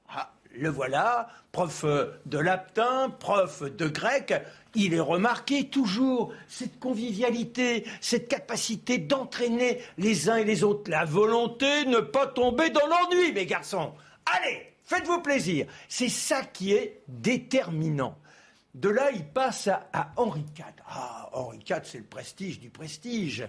[0.09, 1.85] Ah, le voilà, prof
[2.24, 4.32] de latin, prof de grec.
[4.75, 11.05] Il est remarqué toujours cette convivialité, cette capacité d'entraîner les uns et les autres, la
[11.05, 13.93] volonté de ne pas tomber dans l'ennui, mes garçons.
[14.27, 15.66] Allez, faites-vous plaisir.
[15.89, 18.18] C'est ça qui est déterminant.
[18.75, 20.64] De là, il passe à, Henri IV.
[20.89, 23.47] Ah, Henri IV, c'est le prestige du prestige.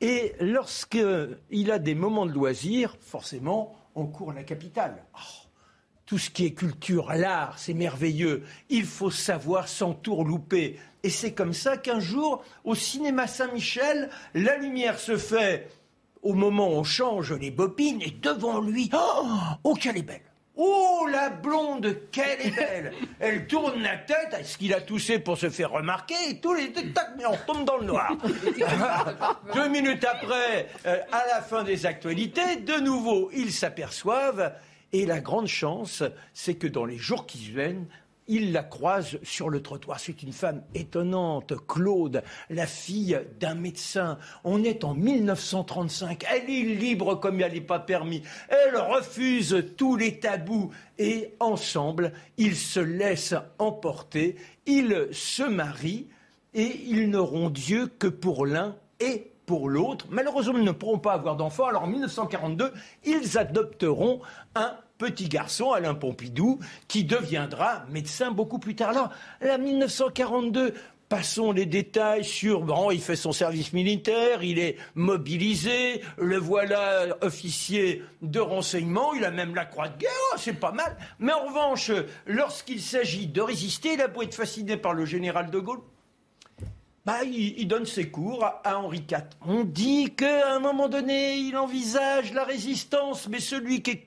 [0.00, 5.04] Et lorsqu'il a des moments de loisirs, forcément, on court la capitale.
[5.14, 5.41] Oh,
[6.12, 8.42] tout ce qui est culture, l'art, c'est merveilleux.
[8.68, 10.78] Il faut savoir s'entourlouper.
[11.02, 15.70] Et c'est comme ça qu'un jour, au cinéma Saint-Michel, la lumière se fait
[16.20, 19.26] au moment où on change les bobines et devant lui, oh,
[19.64, 20.20] oh qu'elle est belle
[20.54, 25.38] Oh, la blonde, quelle est belle Elle tourne la tête, est-ce qu'il a toussé pour
[25.38, 26.14] se faire remarquer?
[26.28, 28.18] Et tous les tac, mais on tombe dans le noir.
[29.54, 34.52] Deux minutes après, euh, à la fin des actualités, de nouveau, ils s'aperçoivent.
[34.92, 36.02] Et la grande chance,
[36.34, 37.86] c'est que dans les jours qui viennent,
[38.28, 39.98] il la croise sur le trottoir.
[39.98, 44.18] C'est une femme étonnante, Claude, la fille d'un médecin.
[44.44, 46.24] On est en 1935.
[46.30, 48.22] Elle est libre comme elle n'est pas permis.
[48.48, 50.70] Elle refuse tous les tabous.
[50.98, 54.36] Et ensemble, ils se laissent emporter.
[54.66, 56.06] Ils se marient
[56.54, 60.06] et ils n'auront Dieu que pour l'un et pour l'autre.
[60.10, 61.66] Malheureusement, ils ne pourront pas avoir d'enfants.
[61.66, 62.72] Alors en 1942,
[63.04, 64.20] ils adopteront
[64.54, 68.90] un petit garçon, Alain Pompidou, qui deviendra médecin beaucoup plus tard.
[68.90, 69.10] Alors,
[69.42, 70.74] en 1942,
[71.12, 77.18] Passons les détails sur, bon, il fait son service militaire, il est mobilisé, le voilà
[77.20, 80.96] officier de renseignement, il a même la croix de guerre, oh, c'est pas mal.
[81.18, 81.92] Mais en revanche,
[82.26, 85.80] lorsqu'il s'agit de résister, il a beau être fasciné par le général de Gaulle,
[87.04, 89.24] bah, il, donne ses cours à, Henri IV.
[89.46, 94.06] On dit qu'à un moment donné, il envisage la résistance, mais celui qui est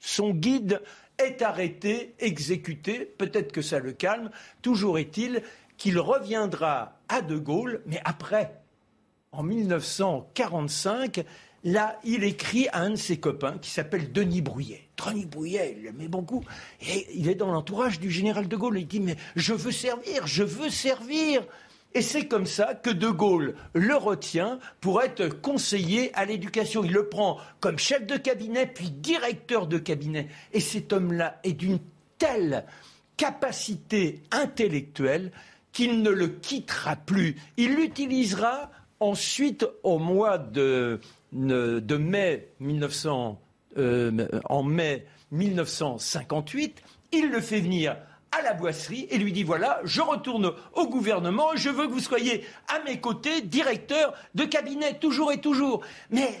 [0.00, 0.80] son guide
[1.18, 4.30] est arrêté, exécuté, peut-être que ça le calme,
[4.62, 5.42] toujours est-il
[5.76, 8.60] qu'il reviendra à De Gaulle, mais après,
[9.32, 11.24] en 1945,
[11.64, 14.88] là, il écrit à un de ses copains qui s'appelle Denis Brouillet.
[14.96, 16.42] Denis Brouillet, il l'aimait beaucoup,
[16.80, 18.78] et il est dans l'entourage du général De Gaulle.
[18.78, 21.42] Il dit, mais je veux servir, je veux servir.
[21.94, 26.84] Et c'est comme ça que De Gaulle le retient pour être conseiller à l'éducation.
[26.84, 30.28] Il le prend comme chef de cabinet, puis directeur de cabinet.
[30.52, 31.80] Et cet homme-là est d'une
[32.18, 32.64] telle
[33.16, 35.32] capacité intellectuelle
[35.72, 37.36] qu'il ne le quittera plus.
[37.56, 38.70] Il l'utilisera
[39.00, 41.00] ensuite au mois de,
[41.32, 43.40] mai 1900,
[43.78, 46.82] euh, en mai 1958.
[47.12, 47.96] Il le fait venir
[48.32, 52.00] à la boisserie et lui dit voilà, je retourne au gouvernement, je veux que vous
[52.00, 55.82] soyez à mes côtés, directeur de cabinet, toujours et toujours.
[56.10, 56.38] Mais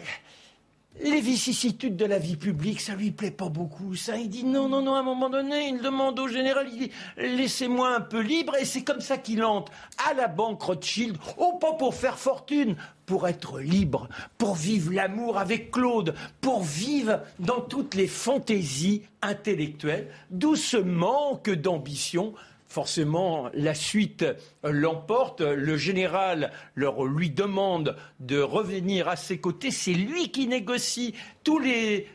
[1.02, 3.94] les vicissitudes de la vie publique, ça lui plaît pas beaucoup.
[3.94, 4.96] Ça, il dit non, non, non.
[4.96, 8.56] À un moment donné, il demande au général, il dit laissez-moi un peu libre.
[8.56, 9.72] Et c'est comme ça qu'il entre
[10.10, 11.16] à la banque Rothschild.
[11.38, 12.76] Oh, pas pour faire fortune,
[13.06, 20.08] pour être libre, pour vivre l'amour avec Claude, pour vivre dans toutes les fantaisies intellectuelles,
[20.30, 22.34] d'où ce manque d'ambition
[22.70, 24.24] forcément, la suite
[24.62, 25.42] l'emporte.
[25.42, 29.70] Le général leur, lui demande de revenir à ses côtés.
[29.70, 31.14] C'est lui qui négocie
[31.44, 32.08] tous les,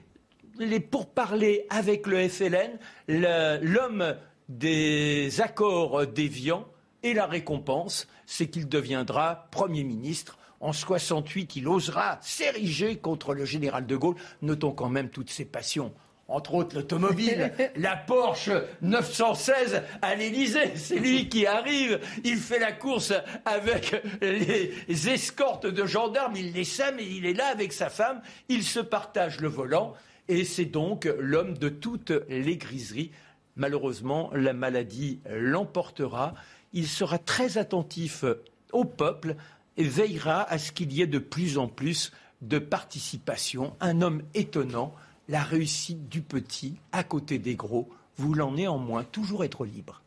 [0.58, 4.16] les pourparlers avec le FLN, l'homme
[4.50, 6.66] des accords déviants.
[7.04, 10.40] Et la récompense, c'est qu'il deviendra Premier ministre.
[10.62, 14.16] En 68, il osera s'ériger contre le général de Gaulle.
[14.42, 15.94] Notons quand même toutes ses passions
[16.28, 18.52] entre autres l'automobile, la Porsche
[18.82, 20.76] 916 à l'Élysée.
[20.76, 23.14] C'est lui qui arrive, il fait la course
[23.46, 28.22] avec les escortes de gendarmes, il les sème et il est là avec sa femme,
[28.50, 29.94] il se partage le volant
[30.28, 33.12] et c'est donc l'homme de toutes les griseries.
[33.56, 36.34] Malheureusement, la maladie l'emportera.
[36.74, 38.26] Il sera très attentif
[38.74, 39.36] au peuple
[39.78, 42.12] et veillera à ce qu'il y ait de plus en plus
[42.42, 43.76] de participation.
[43.80, 44.94] Un homme étonnant
[45.28, 50.02] la réussite du petit à côté des gros, voulant néanmoins toujours être libre.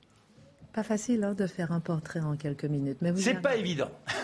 [0.73, 3.91] Pas facile hein, de faire un portrait en quelques minutes, mais c'est pas évident.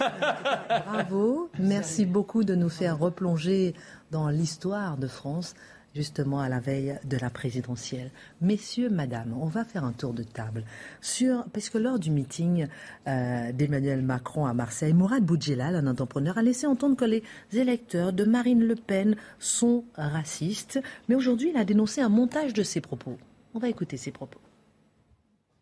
[0.68, 3.74] Bravo, merci beaucoup de nous faire replonger
[4.10, 5.54] dans l'histoire de France
[5.94, 8.10] justement à la veille de la présidentielle.
[8.40, 10.64] Messieurs, madame, on va faire un tour de table
[11.00, 12.66] sur, parce que lors du meeting
[13.06, 17.22] euh, d'Emmanuel Macron à Marseille, Mourad Boudjelal, un entrepreneur, a laissé entendre que les
[17.52, 22.64] électeurs de Marine Le Pen sont racistes, mais aujourd'hui il a dénoncé un montage de
[22.64, 23.16] ses propos.
[23.54, 24.40] On va écouter ses propos.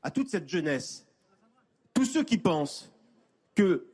[0.02, 1.06] À toute cette jeunesse,
[1.92, 2.90] tous ceux qui pensent
[3.54, 3.86] que,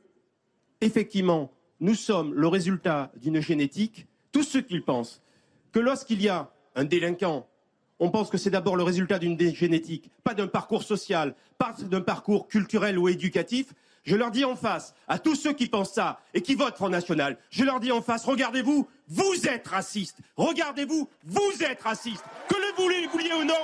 [0.81, 5.21] effectivement, nous sommes le résultat d'une génétique, tous ceux qui pensent
[5.73, 7.47] que lorsqu'il y a un délinquant,
[8.01, 12.01] on pense que c'est d'abord le résultat d'une génétique, pas d'un parcours social, pas d'un
[12.01, 13.73] parcours culturel ou éducatif.
[14.05, 16.89] Je leur dis en face, à tous ceux qui pensent ça et qui votent Front
[16.89, 20.19] National, je leur dis en face, regardez-vous, vous êtes racistes.
[20.37, 22.25] Regardez-vous, vous êtes racistes.
[22.49, 23.55] Que le vouliez, vouliez ou non,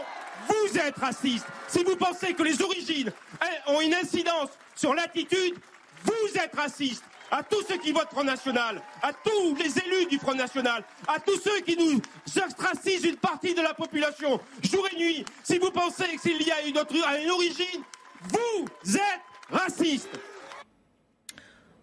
[0.49, 1.47] vous êtes racistes.
[1.69, 5.55] Si vous pensez que les origines hein, ont une incidence sur l'attitude,
[6.03, 7.05] vous êtes racistes
[7.35, 11.19] à tous ceux qui votent Front National, à tous les élus du Front National, à
[11.19, 12.01] tous ceux qui nous
[12.41, 16.63] ostracisent une partie de la population, jour et nuit, si vous pensez qu'il y a
[16.65, 17.83] une, autre, une origine,
[18.23, 20.17] vous êtes racistes.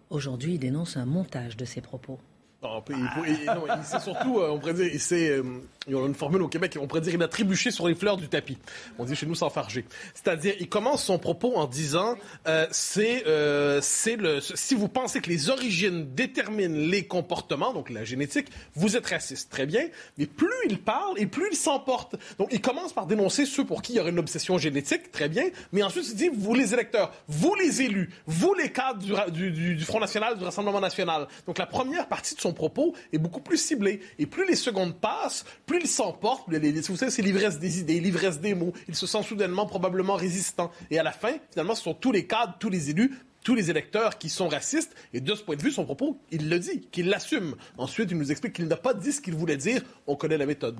[0.08, 2.18] Aujourd'hui, il dénonce un montage de ses propos.
[2.62, 5.42] Non, il, surtout, euh, on pourrait dire, c'est,
[5.88, 7.88] euh, il y a une formule au Québec, on pourrait dire, il a trébuché sur
[7.88, 8.58] les fleurs du tapis.
[8.98, 9.84] On dit chez nous sans farger.
[10.14, 12.16] C'est-à-dire, il commence son propos en disant,
[12.46, 13.24] euh, c'est,
[13.82, 18.96] c'est le, si vous pensez que les origines déterminent les comportements, donc la génétique, vous
[18.96, 19.50] êtes raciste.
[19.50, 19.88] Très bien.
[20.18, 22.16] Mais plus il parle et plus il s'emporte.
[22.38, 25.10] Donc, il commence par dénoncer ceux pour qui il y aurait une obsession génétique.
[25.12, 25.44] Très bien.
[25.72, 29.74] Mais ensuite, il dit, vous les électeurs, vous les élus, vous les cadres du, du,
[29.74, 31.28] du Front National, du Rassemblement National.
[31.46, 34.00] Donc, la première partie de son propos est beaucoup plus ciblé.
[34.18, 35.44] Et plus les secondes passent,
[35.80, 36.48] il s'emporte.
[36.48, 38.72] Vous savez, c'est l'ivresse des idées, l'ivresse des mots.
[38.88, 40.70] Il se sent soudainement probablement résistant.
[40.90, 43.12] Et à la fin, finalement, ce sont tous les cadres, tous les élus,
[43.44, 44.94] tous les électeurs qui sont racistes.
[45.12, 47.56] Et de ce point de vue, son propos, il le dit, qu'il l'assume.
[47.78, 49.82] Ensuite, il nous explique qu'il n'a pas dit ce qu'il voulait dire.
[50.06, 50.78] On connaît la méthode.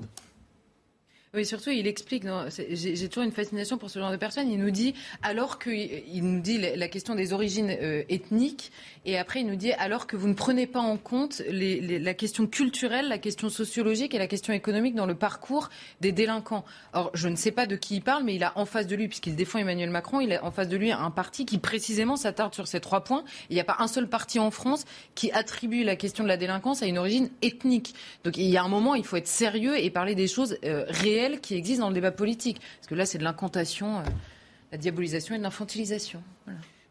[1.35, 2.25] Oui, surtout, il explique.
[2.69, 4.51] J'ai toujours une fascination pour ce genre de personnes.
[4.51, 8.71] Il nous dit, alors qu'il nous dit la question des origines euh, ethniques,
[9.03, 12.45] et après il nous dit, alors que vous ne prenez pas en compte la question
[12.45, 15.69] culturelle, la question sociologique et la question économique dans le parcours
[16.01, 16.65] des délinquants.
[16.93, 18.95] Or, je ne sais pas de qui il parle, mais il a en face de
[18.95, 22.15] lui, puisqu'il défend Emmanuel Macron, il a en face de lui un parti qui précisément
[22.15, 23.23] s'attarde sur ces trois points.
[23.49, 26.37] Il n'y a pas un seul parti en France qui attribue la question de la
[26.37, 27.95] délinquance à une origine ethnique.
[28.23, 30.85] Donc, il y a un moment, il faut être sérieux et parler des choses euh,
[30.89, 32.59] réelles qui existe dans le débat politique.
[32.77, 34.03] Parce que là, c'est de l'incantation, euh,
[34.71, 36.21] la diabolisation et de l'infantilisation.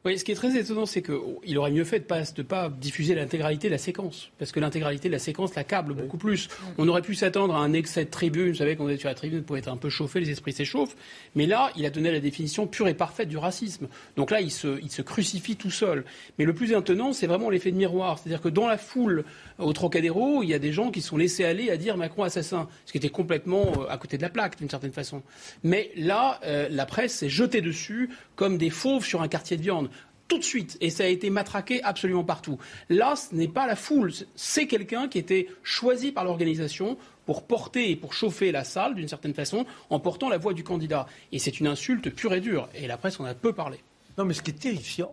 [0.05, 2.68] Oui, ce qui est très étonnant, c'est qu'il aurait mieux fait de ne pas, pas,
[2.68, 4.30] diffuser l'intégralité de la séquence.
[4.36, 6.48] Parce que l'intégralité de la séquence l'accable beaucoup plus.
[6.76, 8.48] On aurait pu s'attendre à un excès de tribune.
[8.48, 10.53] Vous savez, quand on est sur la tribune, pour être un peu chauffé, les esprits
[10.53, 10.96] s'échauffent.
[11.36, 13.86] Mais là, il a donné la définition pure et parfaite du racisme.
[14.16, 16.05] Donc là, il se, il se crucifie tout seul.
[16.36, 18.18] Mais le plus étonnant, c'est vraiment l'effet de miroir.
[18.18, 19.24] C'est-à-dire que dans la foule
[19.61, 22.68] au Trocadéro, il y a des gens qui sont laissés aller à dire Macron assassin.
[22.86, 25.22] Ce qui était complètement euh, à côté de la plaque, d'une certaine façon.
[25.62, 29.62] Mais là, euh, la presse s'est jetée dessus comme des fauves sur un quartier de
[29.62, 29.90] viande
[30.33, 30.78] tout de suite.
[30.80, 32.57] Et ça a été matraqué absolument partout.
[32.89, 37.91] Là, ce n'est pas la foule, c'est quelqu'un qui était choisi par l'organisation pour porter
[37.91, 41.07] et pour chauffer la salle, d'une certaine façon, en portant la voix du candidat.
[41.33, 42.70] Et c'est une insulte pure et dure.
[42.74, 43.78] Et la presse en a peu parlé.
[44.16, 45.12] Non, mais ce qui est terrifiant,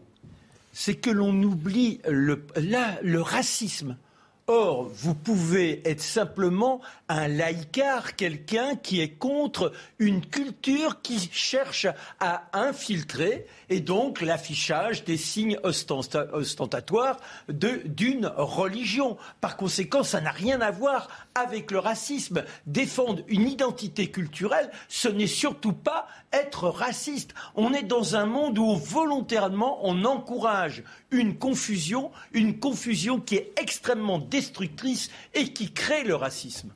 [0.71, 3.97] c'est que l'on oublie le, le racisme.
[4.51, 11.85] Or, vous pouvez être simplement un laïcard, quelqu'un qui est contre une culture qui cherche
[12.19, 19.17] à infiltrer et donc l'affichage des signes ostentatoires d'une religion.
[19.39, 22.43] Par conséquent, ça n'a rien à voir avec le racisme.
[22.65, 27.33] Défendre une identité culturelle, ce n'est surtout pas être raciste.
[27.55, 33.53] On est dans un monde où volontairement on encourage une confusion, une confusion qui est
[33.59, 36.73] extrêmement destructrice et qui crée le racisme.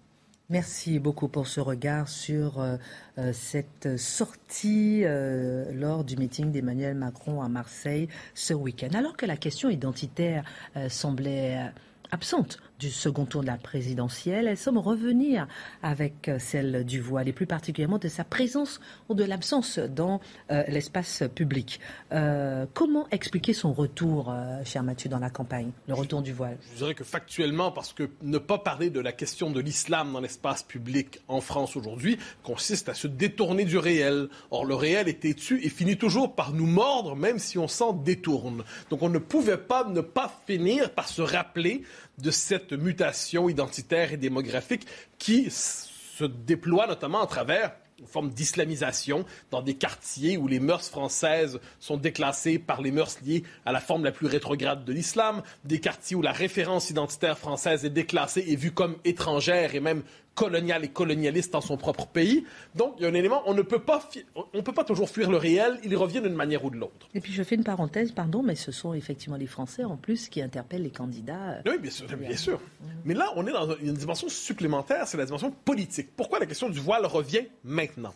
[0.49, 2.75] Merci beaucoup pour ce regard sur euh,
[3.17, 8.89] euh, cette sortie euh, lors du meeting d'Emmanuel Macron à Marseille ce week-end.
[8.93, 10.43] Alors que la question identitaire
[10.89, 11.71] semblait
[12.11, 14.47] absente du second tour de la présidentielle.
[14.47, 15.47] Elle semble revenir
[15.81, 20.19] avec euh, celle du voile et plus particulièrement de sa présence ou de l'absence dans
[20.51, 21.79] euh, l'espace public.
[22.11, 24.33] Euh, comment expliquer son retour,
[24.65, 26.57] cher Mathieu, dans la campagne, le retour du voile?
[26.73, 30.21] Je dirais que factuellement, parce que ne pas parler de la question de l'islam dans
[30.21, 34.29] l'espace public en France aujourd'hui consiste à se détourner du réel.
[34.51, 37.93] Or, le réel est têtu et finit toujours par nous mordre, même si on s'en
[37.93, 38.63] détourne.
[38.89, 41.83] Donc, on ne pouvait pas ne pas finir par se rappeler
[42.17, 44.85] de cette mutation identitaire et démographique
[45.17, 50.89] qui se déploie notamment à travers une forme d'islamisation dans des quartiers où les mœurs
[50.89, 55.41] françaises sont déclassées par les mœurs liées à la forme la plus rétrograde de l'islam,
[55.63, 60.03] des quartiers où la référence identitaire française est déclassée et vue comme étrangère et même
[60.35, 62.45] colonial et colonialiste dans son propre pays.
[62.75, 64.07] Donc, il y a un élément, on ne peut pas,
[64.53, 67.07] on peut pas toujours fuir le réel, il revient d'une manière ou de l'autre.
[67.13, 70.29] Et puis, je fais une parenthèse, pardon, mais ce sont effectivement les Français, en plus,
[70.29, 71.59] qui interpellent les candidats.
[71.65, 72.07] Oui, bien sûr.
[72.07, 72.59] Bien sûr.
[73.05, 76.09] Mais là, on est dans une dimension supplémentaire, c'est la dimension politique.
[76.15, 78.13] Pourquoi la question du voile revient maintenant?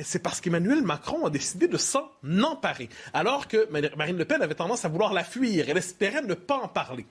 [0.00, 2.10] c'est parce qu'Emmanuel Macron a décidé de s'en
[2.42, 5.66] emparer, alors que Marine Le Pen avait tendance à vouloir la fuir.
[5.68, 7.06] Elle espérait ne pas en parler.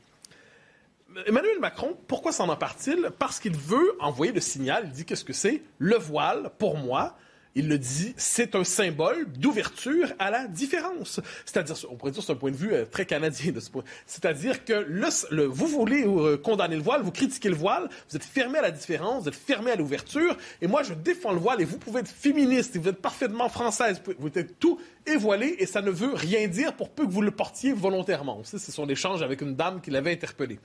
[1.26, 3.10] Emmanuel Macron, pourquoi s'en empare-t-il?
[3.20, 5.62] Parce qu'il veut envoyer le signal, il dit qu'est-ce que c'est?
[5.78, 7.18] Le voile, pour moi,
[7.54, 11.20] il le dit, c'est un symbole d'ouverture à la différence.
[11.46, 13.84] C'est-à-dire, on pourrait dire c'est un point de vue euh, très canadien de ce point.
[14.06, 18.60] C'est-à-dire que vous voulez euh, condamner le voile, vous critiquez le voile, vous êtes fermé
[18.60, 21.66] à la différence, vous êtes fermé à l'ouverture, et moi je défends le voile et
[21.66, 25.66] vous pouvez être féministe, et vous êtes parfaitement française, vous êtes tout et voilé, et
[25.66, 28.42] ça ne veut rien dire pour peu que vous le portiez volontairement.
[28.44, 30.60] C'est son échange avec une dame qui l'avait interpellé.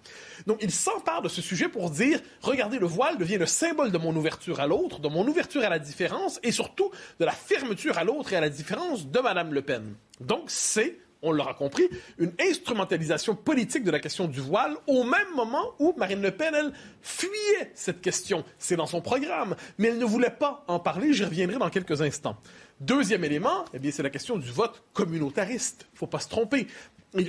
[0.47, 3.99] Donc il s'empare de ce sujet pour dire, regardez, le voile devient le symbole de
[3.99, 7.99] mon ouverture à l'autre, de mon ouverture à la différence, et surtout de la fermeture
[7.99, 9.95] à l'autre et à la différence de Mme Le Pen.
[10.20, 15.34] Donc c'est on l'aura compris, une instrumentalisation politique de la question du voile au même
[15.34, 16.72] moment où Marine Le Pen, elle,
[17.03, 18.45] fuyait cette question.
[18.59, 21.12] C'est dans son programme, mais elle ne voulait pas en parler.
[21.12, 22.37] J'y reviendrai dans quelques instants.
[22.81, 25.87] Deuxième élément, eh bien, c'est la question du vote communautariste.
[25.93, 26.66] Il ne faut pas se tromper.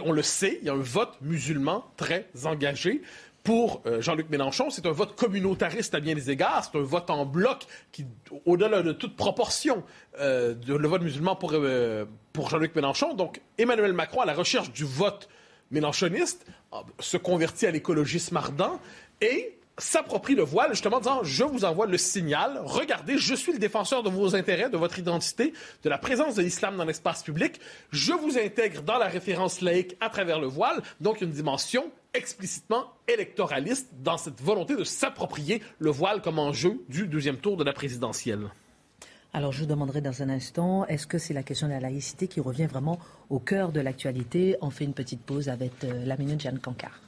[0.03, 3.01] on le sait, il y a un vote musulman très engagé
[3.47, 6.65] pour euh, Jean-Luc Mélenchon, c'est un vote communautariste à bien des égards.
[6.65, 8.05] C'est un vote en bloc qui,
[8.45, 9.85] au-delà de toute proportion,
[10.19, 13.13] euh, le vote musulman pour, euh, pour Jean-Luc Mélenchon.
[13.13, 15.29] Donc, Emmanuel Macron, à la recherche du vote
[15.71, 16.45] mélenchoniste,
[16.99, 18.81] se convertit à l'écologisme ardent
[19.21, 23.53] et s'approprie le voile, justement en disant je vous envoie le signal, regardez, je suis
[23.53, 25.53] le défenseur de vos intérêts, de votre identité,
[25.83, 27.59] de la présence de l'islam dans l'espace public,
[27.91, 32.85] je vous intègre dans la référence laïque à travers le voile, donc une dimension explicitement
[33.07, 37.73] électoraliste dans cette volonté de s'approprier le voile comme enjeu du deuxième tour de la
[37.73, 38.49] présidentielle.
[39.33, 42.27] Alors je vous demanderai dans un instant, est-ce que c'est la question de la laïcité
[42.27, 42.97] qui revient vraiment
[43.29, 44.57] au cœur de l'actualité?
[44.61, 46.99] On fait une petite pause avec euh, la minute Jeanne Cancard.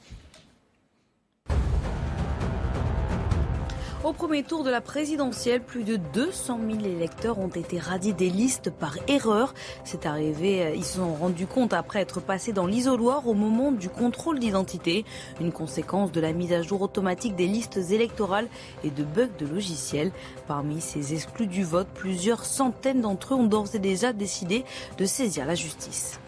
[4.02, 8.30] Au premier tour de la présidentielle, plus de 200 000 électeurs ont été radiés des
[8.30, 9.52] listes par erreur.
[9.84, 13.72] C'est arrivé, euh, ils se sont rendus compte après être passés dans l'isoloir au moment
[13.72, 15.04] du contrôle d'identité,
[15.38, 18.48] une conséquence de la mise à jour automatique des listes électorales
[18.84, 20.12] et de bugs de logiciels.
[20.48, 24.64] Parmi ces exclus du vote, plusieurs centaines d'entre eux ont d'ores et déjà décidé
[24.96, 26.18] de saisir la justice.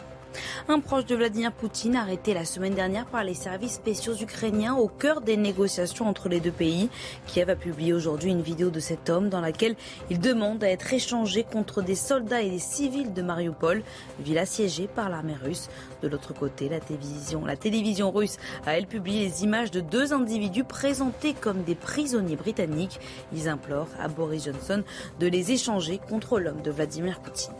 [0.68, 4.88] Un proche de Vladimir Poutine arrêté la semaine dernière par les services spéciaux ukrainiens au
[4.88, 6.88] cœur des négociations entre les deux pays.
[7.26, 9.76] Kiev a publié aujourd'hui une vidéo de cet homme dans laquelle
[10.10, 13.82] il demande à être échangé contre des soldats et des civils de Mariupol,
[14.20, 15.68] ville assiégée par l'armée russe.
[16.02, 20.12] De l'autre côté, la télévision, la télévision russe a elle publié les images de deux
[20.12, 23.00] individus présentés comme des prisonniers britanniques.
[23.32, 24.82] Ils implorent à Boris Johnson
[25.20, 27.52] de les échanger contre l'homme de Vladimir Poutine.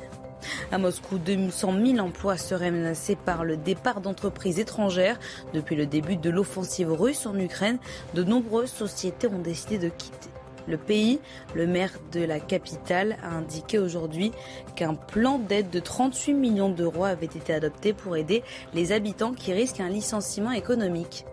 [0.70, 5.18] À Moscou, 200 000 emplois seraient menacés par le départ d'entreprises étrangères.
[5.52, 7.78] Depuis le début de l'offensive russe en Ukraine,
[8.14, 10.28] de nombreuses sociétés ont décidé de quitter
[10.68, 11.20] le pays.
[11.54, 14.32] Le maire de la capitale a indiqué aujourd'hui
[14.76, 18.42] qu'un plan d'aide de 38 millions d'euros avait été adopté pour aider
[18.74, 21.24] les habitants qui risquent un licenciement économique.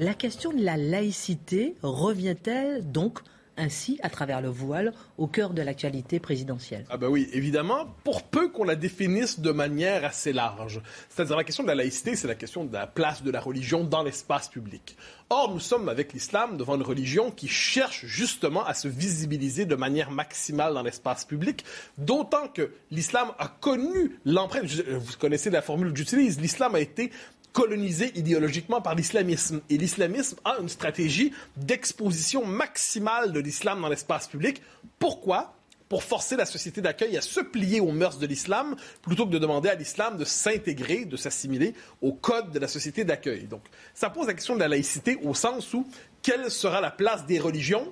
[0.00, 3.18] La question de la laïcité revient-elle donc
[3.58, 6.86] ainsi à travers le voile au cœur de l'actualité présidentielle.
[6.88, 10.80] Ah ben oui, évidemment, pour peu qu'on la définisse de manière assez large.
[11.08, 13.84] C'est-à-dire la question de la laïcité, c'est la question de la place de la religion
[13.84, 14.96] dans l'espace public.
[15.30, 19.74] Or, nous sommes avec l'islam devant une religion qui cherche justement à se visibiliser de
[19.74, 21.64] manière maximale dans l'espace public,
[21.98, 27.10] d'autant que l'islam a connu l'empreinte, vous connaissez la formule que j'utilise, l'islam a été
[27.52, 29.60] colonisé idéologiquement par l'islamisme.
[29.70, 34.62] Et l'islamisme a une stratégie d'exposition maximale de l'islam dans l'espace public.
[34.98, 35.54] Pourquoi?
[35.88, 39.38] Pour forcer la société d'accueil à se plier aux mœurs de l'islam plutôt que de
[39.38, 41.72] demander à l'islam de s'intégrer, de s'assimiler
[42.02, 43.44] au code de la société d'accueil.
[43.44, 43.62] Donc,
[43.94, 45.86] ça pose la question de la laïcité au sens où
[46.20, 47.90] quelle sera la place des religions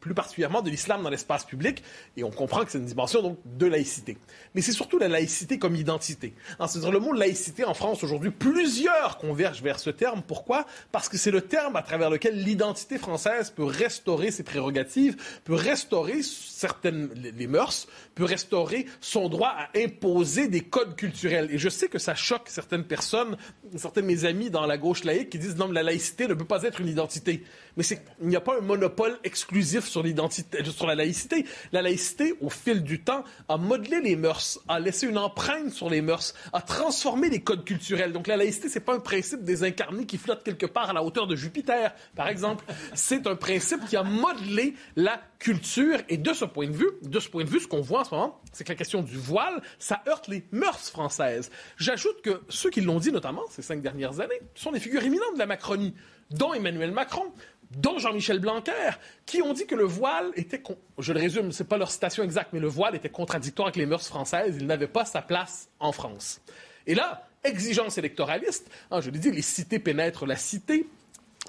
[0.00, 1.82] plus particulièrement de l'islam dans l'espace public,
[2.16, 4.16] et on comprend que c'est une dimension donc de laïcité.
[4.54, 6.34] Mais c'est surtout la laïcité comme identité.
[6.58, 10.22] C'est-à-dire le mot laïcité en France aujourd'hui, plusieurs convergent vers ce terme.
[10.26, 10.66] Pourquoi?
[10.92, 15.54] Parce que c'est le terme à travers lequel l'identité française peut restaurer ses prérogatives, peut
[15.54, 21.48] restaurer certaines les mœurs, peut restaurer son droit à imposer des codes culturels.
[21.50, 23.36] Et je sais que ça choque certaines personnes,
[23.76, 26.44] certains de mes amis dans la gauche laïque qui disent non, la laïcité ne peut
[26.44, 27.44] pas être une identité.
[27.76, 27.84] Mais
[28.20, 31.44] il n'y a pas un monopole exclusif sur l'identité, sur la laïcité.
[31.72, 35.90] La laïcité, au fil du temps, a modelé les mœurs, a laissé une empreinte sur
[35.90, 38.12] les mœurs, a transformé les codes culturels.
[38.12, 41.26] Donc la laïcité, c'est pas un principe désincarné qui flotte quelque part à la hauteur
[41.26, 42.64] de Jupiter, par exemple.
[42.94, 45.98] C'est un principe qui a modelé la culture.
[46.08, 48.04] Et de ce point de vue, de ce point de vue, ce qu'on voit en
[48.04, 51.50] ce moment, c'est que la question du voile, ça heurte les mœurs françaises.
[51.76, 55.34] J'ajoute que ceux qui l'ont dit, notamment ces cinq dernières années, sont des figures éminentes
[55.34, 55.94] de la Macronie,
[56.30, 57.32] dont Emmanuel Macron,
[57.70, 58.90] dont Jean-Michel Blanquer,
[59.26, 60.62] qui ont dit que le voile était,
[60.98, 63.86] je le résume, c'est pas leur citation exacte, mais le voile était contradictoire avec les
[63.86, 66.40] mœurs françaises, il n'avait pas sa place en France.
[66.86, 70.86] Et là, exigence électoraliste, hein, je l'ai dit, les cités pénètrent la cité,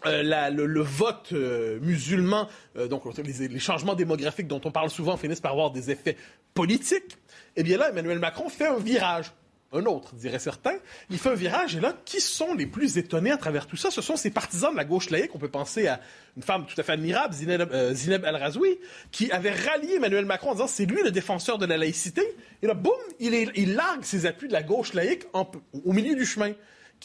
[0.05, 2.47] euh, le, vote euh, musulman,
[2.77, 6.15] euh, donc les, changements démographiques dont on parle souvent finissent par avoir des effets
[6.53, 7.17] politiques.
[7.55, 9.33] Eh bien là, Emmanuel Macron fait un virage
[9.71, 10.77] un autre, diraient certains.
[11.09, 13.91] Il fait un virage et là, qui sont les plus étonnés à travers tout ça?
[13.91, 15.35] Ce sont ces partisans de la gauche laïque.
[15.35, 15.99] On peut penser à
[16.37, 18.79] une femme tout à fait admirable, Zineb, euh, El-Razoui,
[19.11, 22.23] qui avait rallié Emmanuel Macron en disant c'est lui le défenseur de la laïcité.
[22.61, 26.53] Et là, boum, il largue ses appuis de la gauche laïque au milieu du chemin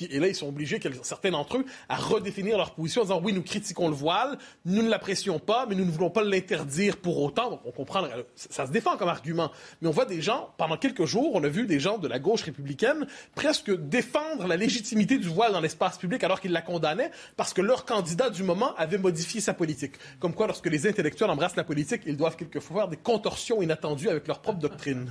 [0.01, 3.32] et là, ils sont obligés, certains d'entre eux, à redéfinir leur position en disant oui,
[3.32, 7.22] nous critiquons le voile, nous ne l'apprécions pas, mais nous ne voulons pas l'interdire pour
[7.22, 7.51] autant.
[7.51, 9.51] Donc, on comprend, ça se défend comme argument.
[9.80, 12.18] Mais on voit des gens, pendant quelques jours, on a vu des gens de la
[12.18, 17.11] gauche républicaine presque défendre la légitimité du voile dans l'espace public alors qu'ils la condamnaient
[17.36, 19.95] parce que leur candidat du moment avait modifié sa politique.
[20.18, 24.09] Comme quoi, lorsque les intellectuels embrassent la politique, ils doivent quelquefois faire des contorsions inattendues
[24.09, 25.11] avec leur propre doctrine.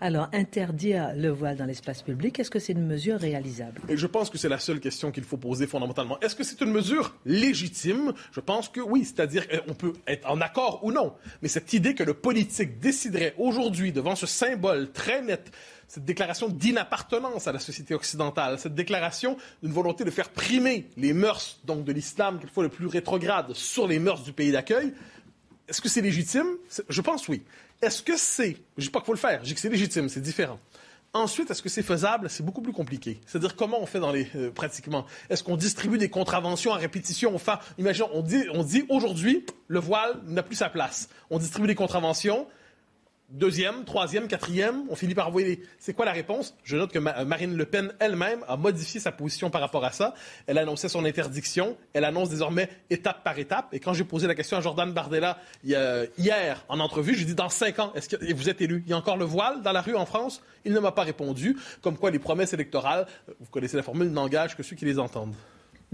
[0.00, 3.80] Alors, interdire le voile dans l'espace public, est-ce que c'est une mesure réalisable?
[3.88, 6.18] Je pense que c'est la seule question qu'il faut poser fondamentalement.
[6.20, 8.12] Est-ce que c'est une mesure légitime?
[8.32, 11.14] Je pense que oui, c'est-à-dire euh, peut être en accord ou non.
[11.42, 15.52] Mais cette idée que le politique déciderait aujourd'hui, devant ce symbole très net,
[15.86, 21.12] cette déclaration d'inappartenance à la société occidentale, cette déclaration d'une volonté de faire primer les
[21.12, 24.92] mœurs donc de l'islam, quelquefois le plus rétrograde, sur les mœurs du pays d'accueil,
[25.68, 26.46] est-ce que c'est légitime?
[26.88, 27.42] Je pense oui.
[27.82, 30.08] Est-ce que c'est, je dis pas qu'il faut le faire, je dis que c'est légitime,
[30.08, 30.58] c'est différent.
[31.12, 32.28] Ensuite, est-ce que c'est faisable?
[32.28, 33.20] C'est beaucoup plus compliqué.
[33.24, 35.06] C'est-à-dire comment on fait dans les euh, pratiquement?
[35.30, 39.78] Est-ce qu'on distribue des contraventions à répétition Enfin, imaginons, on dit, on dit aujourd'hui le
[39.78, 41.08] voile n'a plus sa place.
[41.30, 42.48] On distribue des contraventions
[43.30, 46.54] deuxième, troisième, quatrième, on finit par envoyer C'est quoi la réponse?
[46.64, 49.92] Je note que euh, Marine Le Pen elle-même a modifié sa position par rapport à
[49.92, 50.14] ça.
[50.46, 51.76] Elle annonçait son interdiction.
[51.92, 53.68] Elle annonce désormais étape par étape.
[53.72, 57.28] Et quand j'ai posé la question à Jordan Bardella hier en entrevue, je lui ai
[57.28, 58.82] dit dans cinq ans, est-ce que vous êtes élu?
[58.86, 60.42] Il y a encore le voile dans la rue en France?
[60.64, 61.56] Il ne m'a pas répondu.
[61.82, 63.06] Comme quoi les promesses électorales,
[63.40, 65.34] vous connaissez la formule, n'engagent que ceux qui les entendent.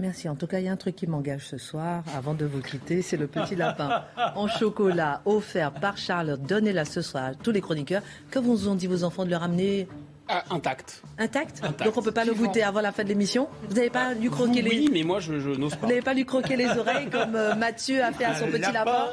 [0.01, 0.27] Merci.
[0.27, 2.61] En tout cas, il y a un truc qui m'engage ce soir, avant de vous
[2.61, 4.03] quitter, c'est le petit lapin
[4.35, 6.41] en chocolat offert par Charlotte.
[6.41, 8.01] Donnez-la ce soir à tous les chroniqueurs.
[8.31, 9.87] Que vous ont dit vos enfants de le ramener?
[10.33, 11.03] Ah, intact.
[11.17, 11.61] intact.
[11.83, 14.13] Donc on ne peut pas le goûter avant la fin de l'émission Vous n'avez pas
[14.13, 14.69] lui croquer les...
[14.69, 15.81] Oui, mais moi je, n'ose pas.
[15.81, 18.71] Vous n'avez pas lui croquer les oreilles comme euh, Mathieu a fait à son petit
[18.71, 19.09] lapin,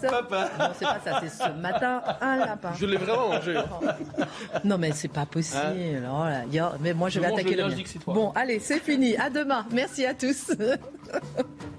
[0.00, 0.50] papa.
[0.58, 2.70] Non, c'est pas ça, c'est ce matin, un lapin.
[2.78, 3.60] Je l'ai vraiment mangé.
[4.64, 6.06] non mais c'est pas possible.
[6.06, 6.44] Hein?
[6.80, 9.16] mais moi je vais attaquer le, le Bon, allez, c'est fini.
[9.16, 9.66] À demain.
[9.72, 10.52] Merci à tous.